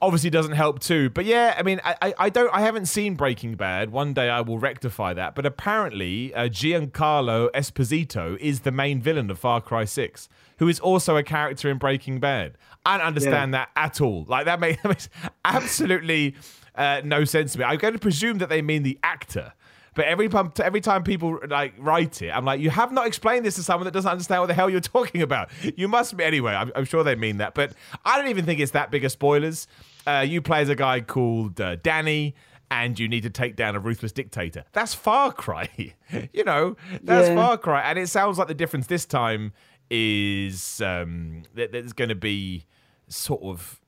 [0.00, 1.10] obviously doesn't help too.
[1.10, 3.90] But yeah, I mean, I, I don't, I haven't seen Breaking Bad.
[3.90, 5.34] One day I will rectify that.
[5.34, 10.28] But apparently, uh, Giancarlo Esposito is the main villain of Far Cry Six,
[10.58, 12.56] who is also a character in Breaking Bad.
[12.84, 13.66] I don't understand yeah.
[13.66, 14.24] that at all.
[14.28, 15.08] Like that makes, that makes
[15.44, 16.34] absolutely
[16.74, 17.64] uh, no sense to me.
[17.64, 19.52] I'm going to presume that they mean the actor.
[19.94, 23.44] But every time, every time people like write it, I'm like, you have not explained
[23.44, 25.50] this to someone that doesn't understand what the hell you're talking about.
[25.76, 26.52] You must be anyway.
[26.52, 27.72] I'm, I'm sure they mean that, but
[28.04, 29.66] I don't even think it's that big of spoilers.
[30.06, 32.34] Uh, you play as a guy called uh, Dani
[32.70, 34.64] and you need to take down a ruthless dictator.
[34.72, 35.94] That's Far Cry.
[36.32, 37.34] you know, that's yeah.
[37.34, 37.80] Far Cry.
[37.82, 39.52] And it sounds like the difference this time
[39.90, 42.66] is um, that there's going to be
[43.08, 43.79] sort of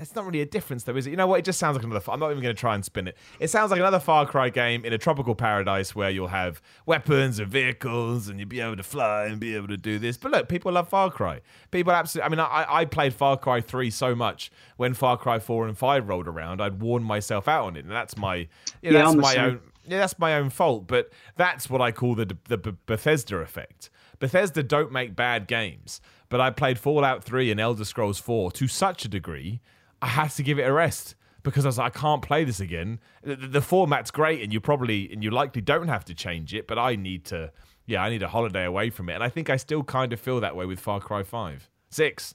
[0.00, 1.10] it's not really a difference though, is it?
[1.10, 1.38] You know what?
[1.38, 2.02] It just sounds like another.
[2.10, 3.16] I'm not even going to try and spin it.
[3.40, 7.38] It sounds like another Far Cry game in a tropical paradise where you'll have weapons
[7.38, 10.16] and vehicles and you'll be able to fly and be able to do this.
[10.16, 11.40] But look, people love Far Cry.
[11.70, 12.26] People absolutely.
[12.26, 15.76] I mean, I, I played Far Cry three so much when Far Cry four and
[15.76, 18.48] five rolled around, I'd worn myself out on it, and that's my.
[18.82, 19.60] Yeah, that's my own.
[19.88, 20.86] Yeah, that's my own fault.
[20.86, 22.56] But that's what I call the the
[22.86, 23.90] Bethesda effect.
[24.18, 28.68] Bethesda don't make bad games but I played Fallout 3 and Elder Scrolls 4 to
[28.68, 29.60] such a degree,
[30.02, 31.14] I had to give it a rest
[31.46, 32.98] because I was like, I can't play this again.
[33.22, 36.66] The, the, format's great, and you probably and you likely don't have to change it,
[36.66, 37.52] but I need to.
[37.88, 40.18] Yeah, I need a holiday away from it, and I think I still kind of
[40.18, 42.34] feel that way with Far Cry Five, Six,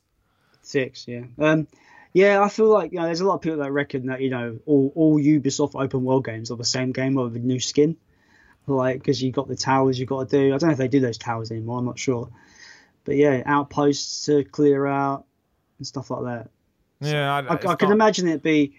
[0.62, 1.08] Six.
[1.10, 1.68] Yeah, um,
[2.14, 2.42] yeah.
[2.42, 4.60] I feel like you know, there's a lot of people that reckon that you know
[4.66, 7.98] all all Ubisoft open world games are the same game with a new skin,
[8.66, 10.56] like because you got the towers you got to do.
[10.56, 11.80] I don't know if they do those towers anymore.
[11.80, 12.30] I'm not sure.
[13.04, 15.26] But yeah, outposts to clear out
[15.78, 16.50] and stuff like that.
[17.02, 18.76] Yeah, I, I, I can imagine it be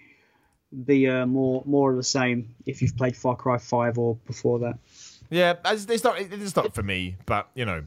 [0.85, 4.59] be uh, more more of the same if you've played Far Cry Five or before
[4.59, 4.79] that.
[5.29, 7.83] Yeah, it's not it's not for me, but you know,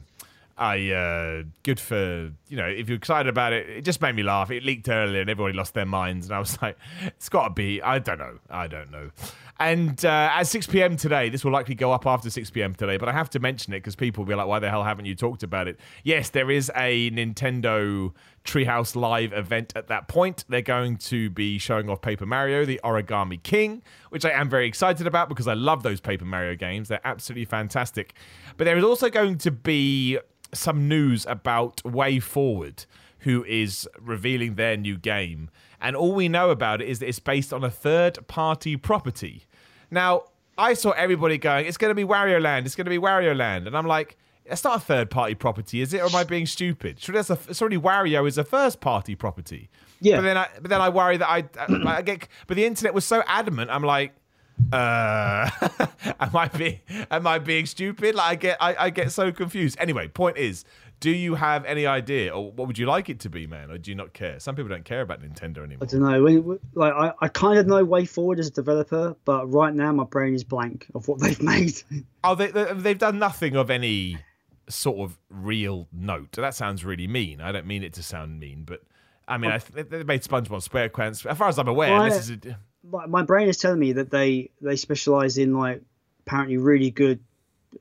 [0.57, 3.69] I uh, good for you know if you're excited about it.
[3.69, 4.51] It just made me laugh.
[4.51, 7.49] It leaked earlier and everybody lost their minds, and I was like, it's got to
[7.53, 7.81] be.
[7.81, 8.39] I don't know.
[8.49, 9.11] I don't know.
[9.59, 10.97] And uh, at 6 p.m.
[10.97, 12.75] today, this will likely go up after 6 p.m.
[12.75, 14.83] today, but I have to mention it because people will be like, why the hell
[14.83, 15.79] haven't you talked about it?
[16.03, 18.13] Yes, there is a Nintendo
[18.45, 20.45] Treehouse Live event at that point.
[20.47, 24.67] They're going to be showing off Paper Mario, the Origami King, which I am very
[24.67, 26.87] excited about because I love those Paper Mario games.
[26.87, 28.13] They're absolutely fantastic.
[28.57, 30.19] But there is also going to be
[30.53, 32.85] some news about WayForward,
[33.19, 35.49] who is revealing their new game.
[35.81, 39.46] And all we know about it is that it's based on a third party property.
[39.91, 40.23] Now,
[40.57, 43.35] I saw everybody going, it's going to be Wario Land, it's going to be Wario
[43.35, 43.67] Land.
[43.67, 46.01] And I'm like, it's not a third party property, is it?
[46.01, 46.99] Or am I being stupid?
[46.99, 49.69] Surely that's a, it's already Wario is a first party property.
[49.99, 50.17] Yeah.
[50.17, 53.05] But then I, but then I worry that I, I get, but the internet was
[53.05, 53.69] so adamant.
[53.69, 54.13] I'm like,
[54.71, 55.49] uh,
[56.19, 56.79] am I being,
[57.11, 58.15] am I being stupid?
[58.15, 59.77] Like I get, I, I get so confused.
[59.79, 60.65] Anyway, point is,
[60.99, 63.77] do you have any idea, or what would you like it to be, man, or
[63.77, 64.39] do you not care?
[64.39, 65.83] Some people don't care about Nintendo anymore.
[65.83, 66.59] I don't know.
[66.73, 70.33] Like I, I kind of know WayForward as a developer, but right now my brain
[70.33, 71.81] is blank of what they've made.
[72.23, 74.17] Oh, they, they they've done nothing of any
[74.69, 76.31] sort of real note.
[76.33, 77.41] That sounds really mean.
[77.41, 78.81] I don't mean it to sound mean, but
[79.27, 81.25] I mean, I th- they made SpongeBob SquarePants.
[81.25, 82.57] As far as I'm aware, Well, this is a,
[82.89, 85.81] my, my brain is telling me that they they specialize in like
[86.25, 87.19] apparently really good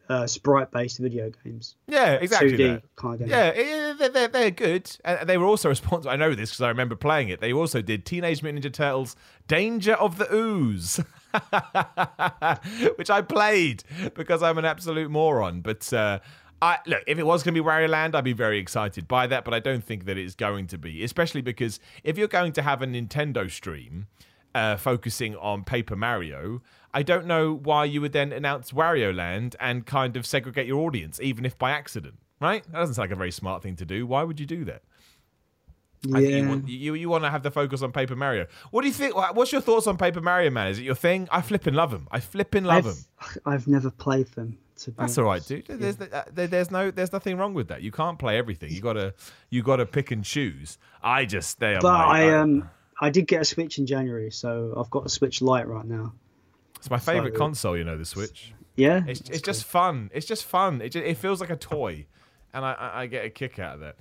[0.09, 2.53] uh, sprite based video games, yeah, exactly.
[2.53, 2.97] 2D that.
[2.97, 3.31] kind of games.
[3.31, 4.91] Yeah, they're, they're good.
[5.05, 6.11] And they were also responsible.
[6.11, 7.41] I know this because I remember playing it.
[7.41, 9.17] They also did Teenage Mutant Ninja Turtles
[9.49, 10.97] Danger of the Ooze,
[12.97, 13.85] which I played
[14.15, 15.61] because I'm an absolute moron.
[15.61, 16.21] But uh,
[16.63, 19.27] I look, if it was going to be Wario Land, I'd be very excited by
[19.27, 19.45] that.
[19.45, 22.63] But I don't think that it's going to be, especially because if you're going to
[22.63, 24.07] have a Nintendo stream
[24.57, 26.63] uh, focusing on Paper Mario,
[26.95, 30.81] I don't know why you would then announce Wario Land and kind of segregate your
[30.87, 32.15] audience, even if by accident.
[32.41, 32.65] Right?
[32.65, 34.07] That doesn't sound like a very smart thing to do.
[34.07, 34.83] Why would you do that?
[36.13, 36.49] I think you Yeah.
[36.49, 38.47] want, you, you want to have the focus on Paper Mario.
[38.71, 39.17] What do you think?
[39.35, 40.69] What's your thoughts on Paper Mario, man?
[40.69, 41.29] Is it your thing?
[41.31, 42.07] I flipping love them.
[42.11, 42.97] I flipping love them.
[43.21, 44.59] I've, I've never played them.
[44.81, 45.65] To be That's all right, dude.
[45.67, 47.81] There's uh, there, there's no there's nothing wrong with that.
[47.81, 48.71] You can't play everything.
[48.71, 49.15] You gotta
[49.49, 50.77] you gotta pick and choose.
[51.03, 52.69] I just they are But my, I um
[53.01, 56.13] I did get a Switch in January, so I've got a Switch Lite right now.
[56.77, 57.77] it's my favorite so- console.
[57.77, 58.53] You know, the Switch.
[58.77, 60.11] Yeah, It's that's it's just fun.
[60.13, 60.83] It's just fun.
[60.83, 62.07] It just, it feels like a toy,
[62.53, 63.97] and I, I I get a kick out of that.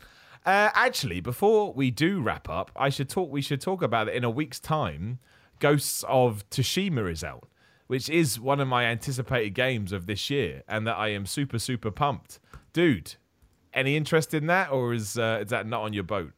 [0.46, 3.32] Uh, actually, before we do wrap up, I should talk.
[3.32, 5.20] We should talk about it in a week's time.
[5.60, 7.48] Ghosts of Tsushima is out,
[7.88, 11.58] which is one of my anticipated games of this year, and that I am super
[11.58, 12.40] super pumped,
[12.74, 13.16] dude.
[13.74, 16.34] Any interest in that, or is uh, is that not on your boat?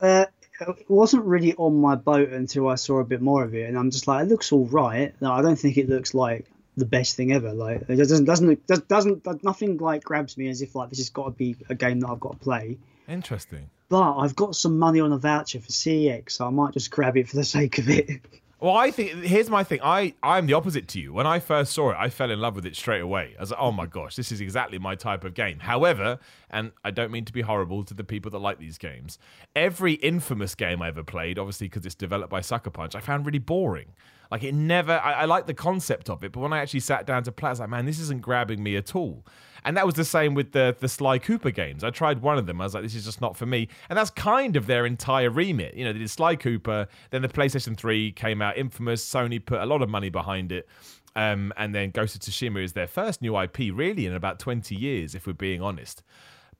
[0.00, 0.24] Uh,
[0.68, 3.78] it wasn't really on my boat until I saw a bit more of it, and
[3.78, 5.14] I'm just like, it looks all right.
[5.20, 6.46] No, I don't think it looks like
[6.76, 7.52] the best thing ever.
[7.52, 11.10] Like it doesn't doesn't doesn't, doesn't nothing like grabs me as if like this has
[11.10, 12.78] got to be a game that I've got to play.
[13.08, 13.68] Interesting.
[13.88, 17.16] But I've got some money on a voucher for CEX, so I might just grab
[17.16, 18.20] it for the sake of it.
[18.62, 19.80] Well, I think here's my thing.
[19.82, 21.12] I I'm the opposite to you.
[21.12, 23.34] When I first saw it, I fell in love with it straight away.
[23.36, 25.58] I was like, oh my gosh, this is exactly my type of game.
[25.58, 29.18] However, and I don't mean to be horrible to the people that like these games,
[29.56, 33.26] every infamous game I ever played, obviously because it's developed by Sucker Punch, I found
[33.26, 33.94] really boring.
[34.30, 34.92] Like it never.
[34.92, 37.48] I, I like the concept of it, but when I actually sat down to play,
[37.48, 39.26] I was like, man, this isn't grabbing me at all.
[39.64, 41.84] And that was the same with the the Sly Cooper games.
[41.84, 42.60] I tried one of them.
[42.60, 43.68] I was like, this is just not for me.
[43.88, 45.74] And that's kind of their entire remit.
[45.74, 46.88] You know, they did Sly Cooper.
[47.10, 49.04] Then the PlayStation 3 came out, infamous.
[49.04, 50.68] Sony put a lot of money behind it.
[51.14, 54.74] Um, and then Ghost of Tsushima is their first new IP, really, in about 20
[54.74, 56.02] years, if we're being honest.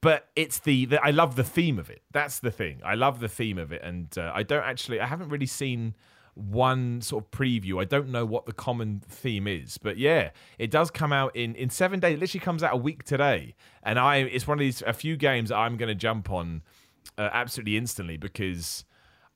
[0.02, 2.02] But it's the, the I love the theme of it.
[2.10, 2.80] That's the thing.
[2.84, 5.00] I love the theme of it, and uh, I don't actually.
[5.00, 5.94] I haven't really seen
[6.34, 7.80] one sort of preview.
[7.80, 11.54] I don't know what the common theme is, but yeah, it does come out in
[11.54, 12.14] in seven days.
[12.14, 15.16] It literally comes out a week today, and I it's one of these a few
[15.16, 16.62] games I'm going to jump on
[17.18, 18.84] uh, absolutely instantly because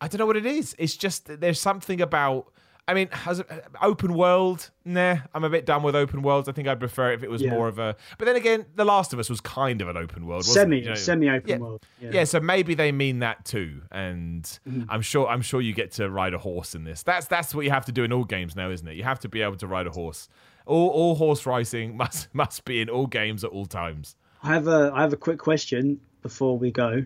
[0.01, 0.75] I don't know what it is.
[0.79, 2.53] It's just there's something about.
[2.89, 3.43] I mean, has
[3.83, 4.71] open world?
[4.85, 6.49] Nah, I'm a bit done with open worlds.
[6.49, 7.51] I think I'd prefer it if it was Yeah.
[7.51, 7.97] more of a.
[8.17, 10.77] But then again, The Last of Us was kind of an open world, wasn't semi
[10.79, 10.83] it?
[10.85, 10.95] You know?
[10.95, 11.57] semi open yeah.
[11.57, 11.87] world.
[12.01, 12.25] Yeah.
[12.25, 14.85] so maybe they mean that too, and Mm-hmm.
[14.89, 17.03] I'm sure I'm sure you get to ride a horse in this.
[17.03, 18.95] That's that's what you have to do in all games now, isn't it?
[18.95, 20.29] You have to be able to ride a horse.
[20.67, 24.15] All all horse racing must must be in all games at all times.
[24.45, 27.05] I have a I have a quick question before we go.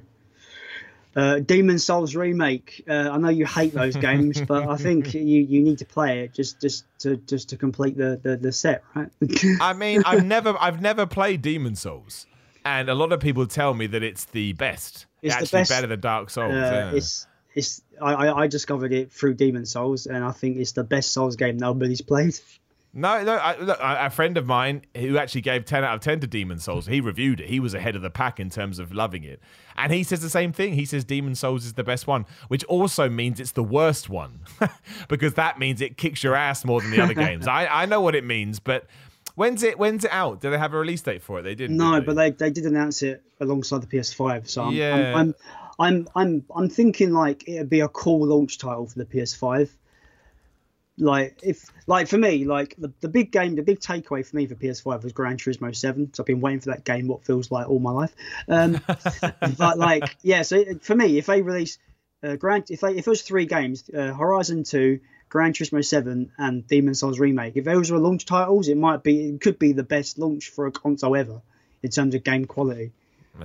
[1.15, 2.85] Uh, Demon Souls remake.
[2.89, 6.21] Uh, I know you hate those games, but I think you, you need to play
[6.21, 9.11] it just just to just to complete the the, the set, right?
[9.61, 12.27] I mean, I've never I've never played Demon Souls,
[12.65, 15.07] and a lot of people tell me that it's the best.
[15.23, 15.71] It's the actually best.
[15.71, 16.53] better than Dark Souls.
[16.53, 16.97] Uh, yeah.
[16.97, 20.85] It's it's I, I I discovered it through Demon Souls, and I think it's the
[20.85, 22.39] best Souls game nobody's played.
[22.93, 23.37] No, no.
[23.37, 26.59] I, look, a friend of mine who actually gave ten out of ten to Demon
[26.59, 27.49] Souls, he reviewed it.
[27.49, 29.41] He was ahead of the pack in terms of loving it,
[29.77, 30.75] and he says the same thing.
[30.75, 34.41] He says Demon Souls is the best one, which also means it's the worst one,
[35.09, 37.47] because that means it kicks your ass more than the other games.
[37.47, 38.87] I, I know what it means, but
[39.37, 40.41] when's it when's it out?
[40.41, 41.43] Do they have a release date for it?
[41.43, 41.77] They didn't.
[41.77, 42.07] No, did they?
[42.07, 44.49] but they, they did announce it alongside the PS5.
[44.49, 44.95] So I'm, Yeah.
[44.95, 45.35] I'm, I'm
[45.79, 49.71] I'm I'm I'm thinking like it'd be a cool launch title for the PS5.
[51.01, 54.47] Like if like for me, like the, the big game, the big takeaway for me
[54.47, 56.13] for PS5 was Gran Turismo 7.
[56.15, 58.15] So I've been waiting for that game what feels like all my life.
[58.49, 58.81] Um,
[59.59, 61.79] but like yeah, so for me, if they release
[62.23, 66.33] uh, Gran, if they if it was three games, uh, Horizon 2, Gran Turismo 7,
[66.39, 69.73] and Demon Souls remake, if those were launch titles, it might be it could be
[69.73, 71.41] the best launch for a console ever
[71.83, 72.93] in terms of game quality.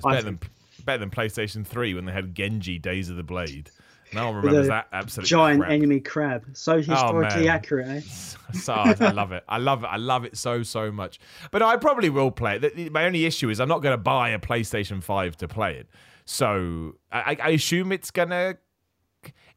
[0.04, 0.40] I better than
[0.84, 3.72] better than PlayStation Three when they had Genji Days of the Blade.
[4.16, 5.64] No one remembers that absolute giant.
[5.64, 6.46] Oh, enemy crab.
[6.54, 7.50] So historically man.
[7.50, 8.02] accurate, eh?
[8.54, 9.44] So I love it.
[9.48, 9.88] I love it.
[9.88, 11.20] I love it so so much.
[11.52, 12.92] But I probably will play it.
[12.92, 15.90] My only issue is I'm not going to buy a PlayStation Five to play it.
[16.26, 18.58] So I, I assume it's gonna.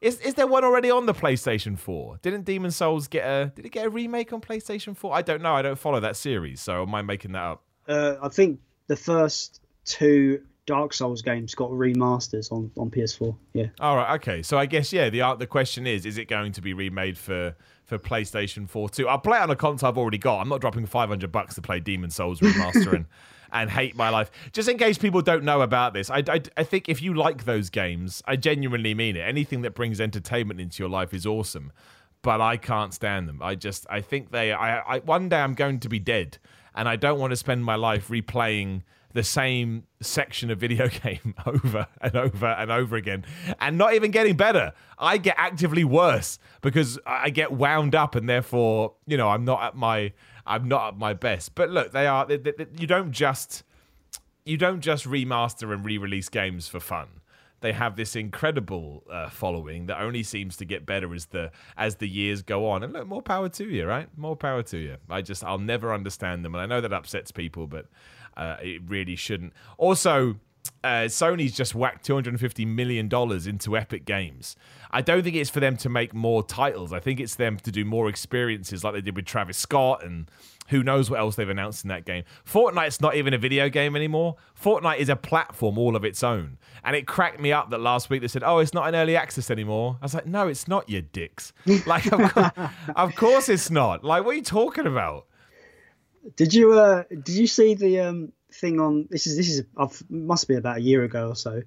[0.01, 2.19] Is is there one already on the PlayStation Four?
[2.21, 3.51] Didn't Demon Souls get a?
[3.55, 5.13] Did it get a remake on PlayStation Four?
[5.15, 5.53] I don't know.
[5.53, 7.63] I don't follow that series, so am I making that up?
[7.87, 13.35] Uh, I think the first two Dark Souls games got remasters on, on PS4.
[13.53, 13.65] Yeah.
[13.79, 14.43] All right, okay.
[14.43, 15.09] So I guess yeah.
[15.09, 17.55] The uh, the question is, is it going to be remade for
[17.85, 19.07] for PlayStation Four too?
[19.07, 20.41] I'll play it on a console I've already got.
[20.41, 23.05] I'm not dropping 500 bucks to play Demon Souls remaster and
[23.51, 24.29] and hate my life.
[24.51, 27.45] Just in case people don't know about this, I, I I think if you like
[27.45, 29.21] those games, I genuinely mean it.
[29.21, 31.71] Anything that brings entertainment into your life is awesome.
[32.21, 33.41] But I can't stand them.
[33.41, 36.37] I just I think they I, I one day I'm going to be dead,
[36.79, 41.35] and I don't want to spend my life replaying the same section of video game
[41.45, 43.25] over and over and over again
[43.59, 44.71] and not even getting better.
[44.97, 49.61] I get actively worse because I get wound up and therefore, you know, I'm not
[49.61, 50.13] at my
[50.47, 51.53] I'm not at my best.
[51.53, 53.63] But look, they are they, they, you don't just
[54.45, 57.07] you don't just remaster and re-release games for fun.
[57.61, 61.95] They have this incredible uh, following that only seems to get better as the as
[61.95, 62.83] the years go on.
[62.83, 64.07] And look, more power to you, right?
[64.17, 64.97] More power to you.
[65.09, 67.87] I just I'll never understand them, and I know that upsets people, but
[68.37, 69.53] uh, it really shouldn't.
[69.77, 70.39] Also,
[70.83, 74.55] uh, Sony's just whacked 250 million dollars into Epic Games.
[74.91, 76.93] I don't think it's for them to make more titles.
[76.93, 80.29] I think it's them to do more experiences, like they did with Travis Scott and
[80.69, 82.23] who knows what else they've announced in that game.
[82.45, 84.35] Fortnite's not even a video game anymore.
[84.59, 86.57] Fortnite is a platform all of its own.
[86.83, 89.15] And it cracked me up that last week they said, "Oh, it's not an early
[89.15, 91.53] access anymore." I was like, "No, it's not, you dicks."
[91.85, 92.51] Like, of, course,
[92.95, 94.03] of course it's not.
[94.03, 95.25] Like, what are you talking about?
[96.35, 100.03] Did you uh did you see the um thing on this is this is I've,
[100.09, 101.63] must be about a year ago or so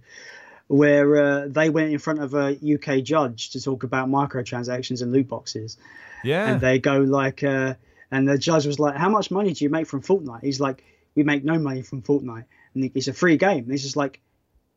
[0.69, 5.13] where uh, they went in front of a UK judge to talk about microtransactions and
[5.13, 5.77] loot boxes.
[6.25, 6.53] Yeah.
[6.53, 7.75] and they go like uh
[8.13, 10.43] and the judge was like how much money do you make from Fortnite?
[10.43, 12.45] He's like we make no money from Fortnite.
[12.75, 13.65] And it's a free game.
[13.65, 14.21] And he's just like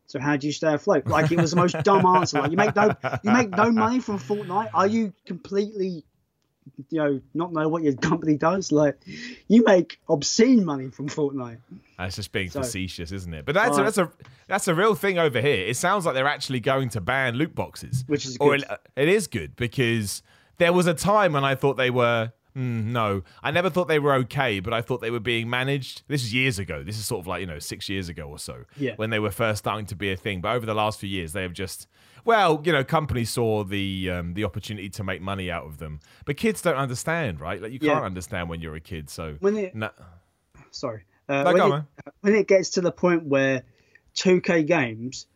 [0.08, 1.08] so how do you stay afloat?
[1.08, 2.41] Like it was the most dumb answer.
[2.41, 4.70] Like you make no you make no money from Fortnite?
[4.74, 6.03] Are you completely
[6.89, 8.97] you know not know what your company does like
[9.47, 11.57] you make obscene money from Fortnite
[11.97, 13.45] That's just being So- facetious, isn't it?
[13.45, 14.11] But that's a, that's a
[14.47, 15.66] that's a real thing over here.
[15.68, 18.63] It sounds like they're actually going to ban loot boxes, Which is or it,
[18.95, 20.22] it is good because
[20.57, 22.32] there was a time when I thought they were.
[22.56, 26.03] Mm, no, I never thought they were okay, but I thought they were being managed.
[26.08, 26.84] This is years ago.
[26.84, 28.93] This is sort of like you know six years ago or so Yeah.
[28.95, 30.41] when they were first starting to be a thing.
[30.41, 31.88] But over the last few years, they have just
[32.24, 35.99] well, you know, companies saw the um, the opportunity to make money out of them,
[36.26, 37.62] but kids don't understand, right?
[37.62, 37.93] Like you Yeah.
[37.93, 39.10] can't understand when you're a kid.
[39.10, 39.89] So When it- no,
[40.72, 43.64] sorry uh, No, when, on, it, when it gets to the point where
[44.16, 45.28] 2k games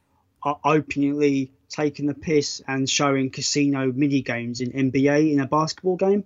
[0.43, 5.97] are openly taking the piss and showing casino mini games in nba in a basketball
[5.97, 6.23] game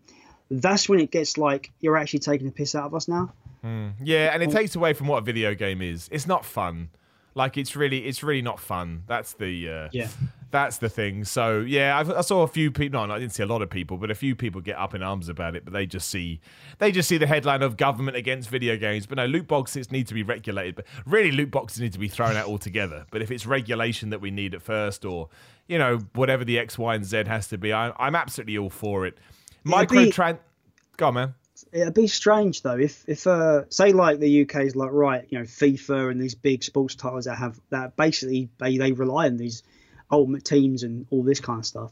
[0.62, 3.32] that's when it gets like you're actually taking the piss out of us now
[3.64, 6.10] Yeah, and it takes away from what a video game is.
[6.12, 6.90] It's not fun.
[7.36, 9.04] Like it's really, it's really not fun.
[9.08, 10.10] That's the, uh, Yeah.
[10.52, 11.24] that's the thing.
[11.24, 13.08] So yeah, I've, I saw a few people.
[13.08, 15.02] No, I didn't see a lot of people, but a few people get up in
[15.02, 15.64] arms about it.
[15.64, 16.42] But they just see,
[16.78, 19.06] they just see the headline of government against video games.
[19.08, 20.76] But no, loot boxes need to be regulated.
[20.76, 23.06] But really, loot boxes need to be thrown out altogether.
[23.12, 25.30] But if it's regulation that we need at first, or
[25.68, 28.70] you know whatever the X, Y, and Z has to be, I, I'm absolutely all
[28.70, 29.18] for it.
[29.66, 30.40] It'd be- Microtran.
[30.98, 31.34] Go on, man.
[31.72, 35.46] it'd be strange though if if uh say like the UK's like right you know
[35.46, 39.64] FIFA and these big sports titles that have that basically they they rely on these
[40.12, 41.92] ultimate teams and all this kind of stuff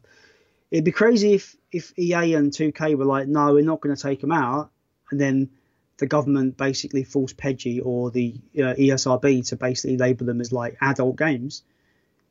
[0.69, 4.01] it'd be crazy if if EA and 2K were like no we're not going to
[4.01, 4.69] take them out
[5.09, 5.49] and then
[5.97, 10.77] the government basically forced PEGI or the uh, ESRB to basically label them as like
[10.81, 11.63] adult games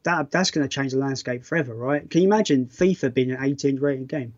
[0.04, 3.42] that that's going to change the landscape forever right can you imagine FIFA being an
[3.42, 4.34] 18 rated game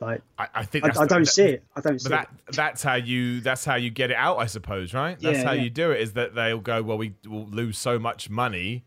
[0.00, 1.64] Like I, I think I, I don't that- see it.
[1.74, 2.54] I don't see that it.
[2.54, 5.18] that's how you that's how you get it out, I suppose, right?
[5.20, 5.62] That's Yeah, how yeah.
[5.62, 6.00] you do it.
[6.00, 8.84] Is that they'll go, well, we will lose so much money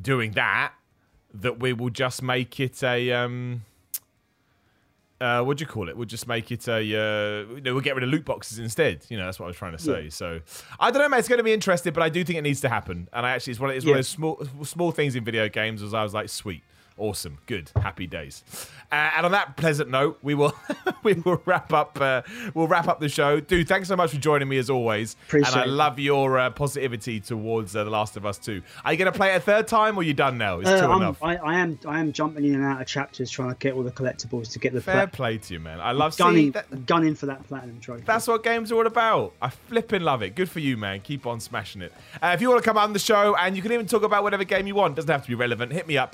[0.00, 0.72] doing that
[1.32, 3.62] that we will just make it a um.
[5.20, 5.96] Uh, what do you call it?
[5.98, 6.76] We'll just make it a.
[6.76, 9.04] Uh, you know, we'll get rid of loot boxes instead.
[9.10, 10.04] You know, that's what I was trying to say.
[10.04, 10.10] Yeah.
[10.10, 10.40] So,
[10.78, 11.18] I don't know, man.
[11.18, 13.06] It's going to be interesting, but I do think it needs to happen.
[13.12, 15.46] And I actually, it's one of, it's one of those small small things in video
[15.50, 15.82] games.
[15.82, 16.62] As I was like, sweet,
[17.00, 18.44] awesome, good, happy days.
[18.92, 20.52] Uh, and on that pleasant note, we will
[21.02, 21.98] we will wrap up.
[22.00, 22.22] Uh,
[22.54, 23.40] we'll wrap up the show.
[23.40, 25.16] Dude, thanks so much for joining me as always.
[25.28, 28.62] Appreciate and I love your uh, positivity towards uh, The Last of Us Two.
[28.84, 30.60] Are you going to play it a third time, or are you done now?
[30.60, 31.22] It's Uh, two I'm- enough.
[31.22, 33.82] I, I am I am jumping in and out of chapters trying to get all
[33.82, 35.80] the collectibles to get the Fair plat- play to you, man.
[35.80, 36.86] I love gunning seeing that.
[36.86, 38.02] gunning for that platinum trophy.
[38.06, 39.34] That's what games are all about.
[39.40, 40.34] I flipping love it.
[40.34, 41.00] Good for you, man.
[41.00, 41.92] Keep on smashing it.
[42.22, 44.22] Uh, if you want to come on the show and you can even talk about
[44.22, 46.12] whatever game you want, doesn't have to be relevant, hit me up,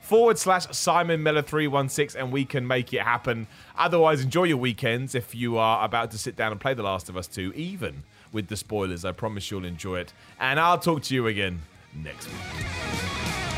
[0.00, 3.46] forward slash Simon Miller 316 and we can make it happen.
[3.76, 7.08] Otherwise, enjoy your weekends if you are about to sit down and play The Last
[7.08, 8.02] of Us 2, even
[8.32, 9.04] with the spoilers.
[9.04, 10.12] I promise you'll enjoy it.
[10.38, 11.62] And I'll talk to you again
[11.94, 13.49] next week.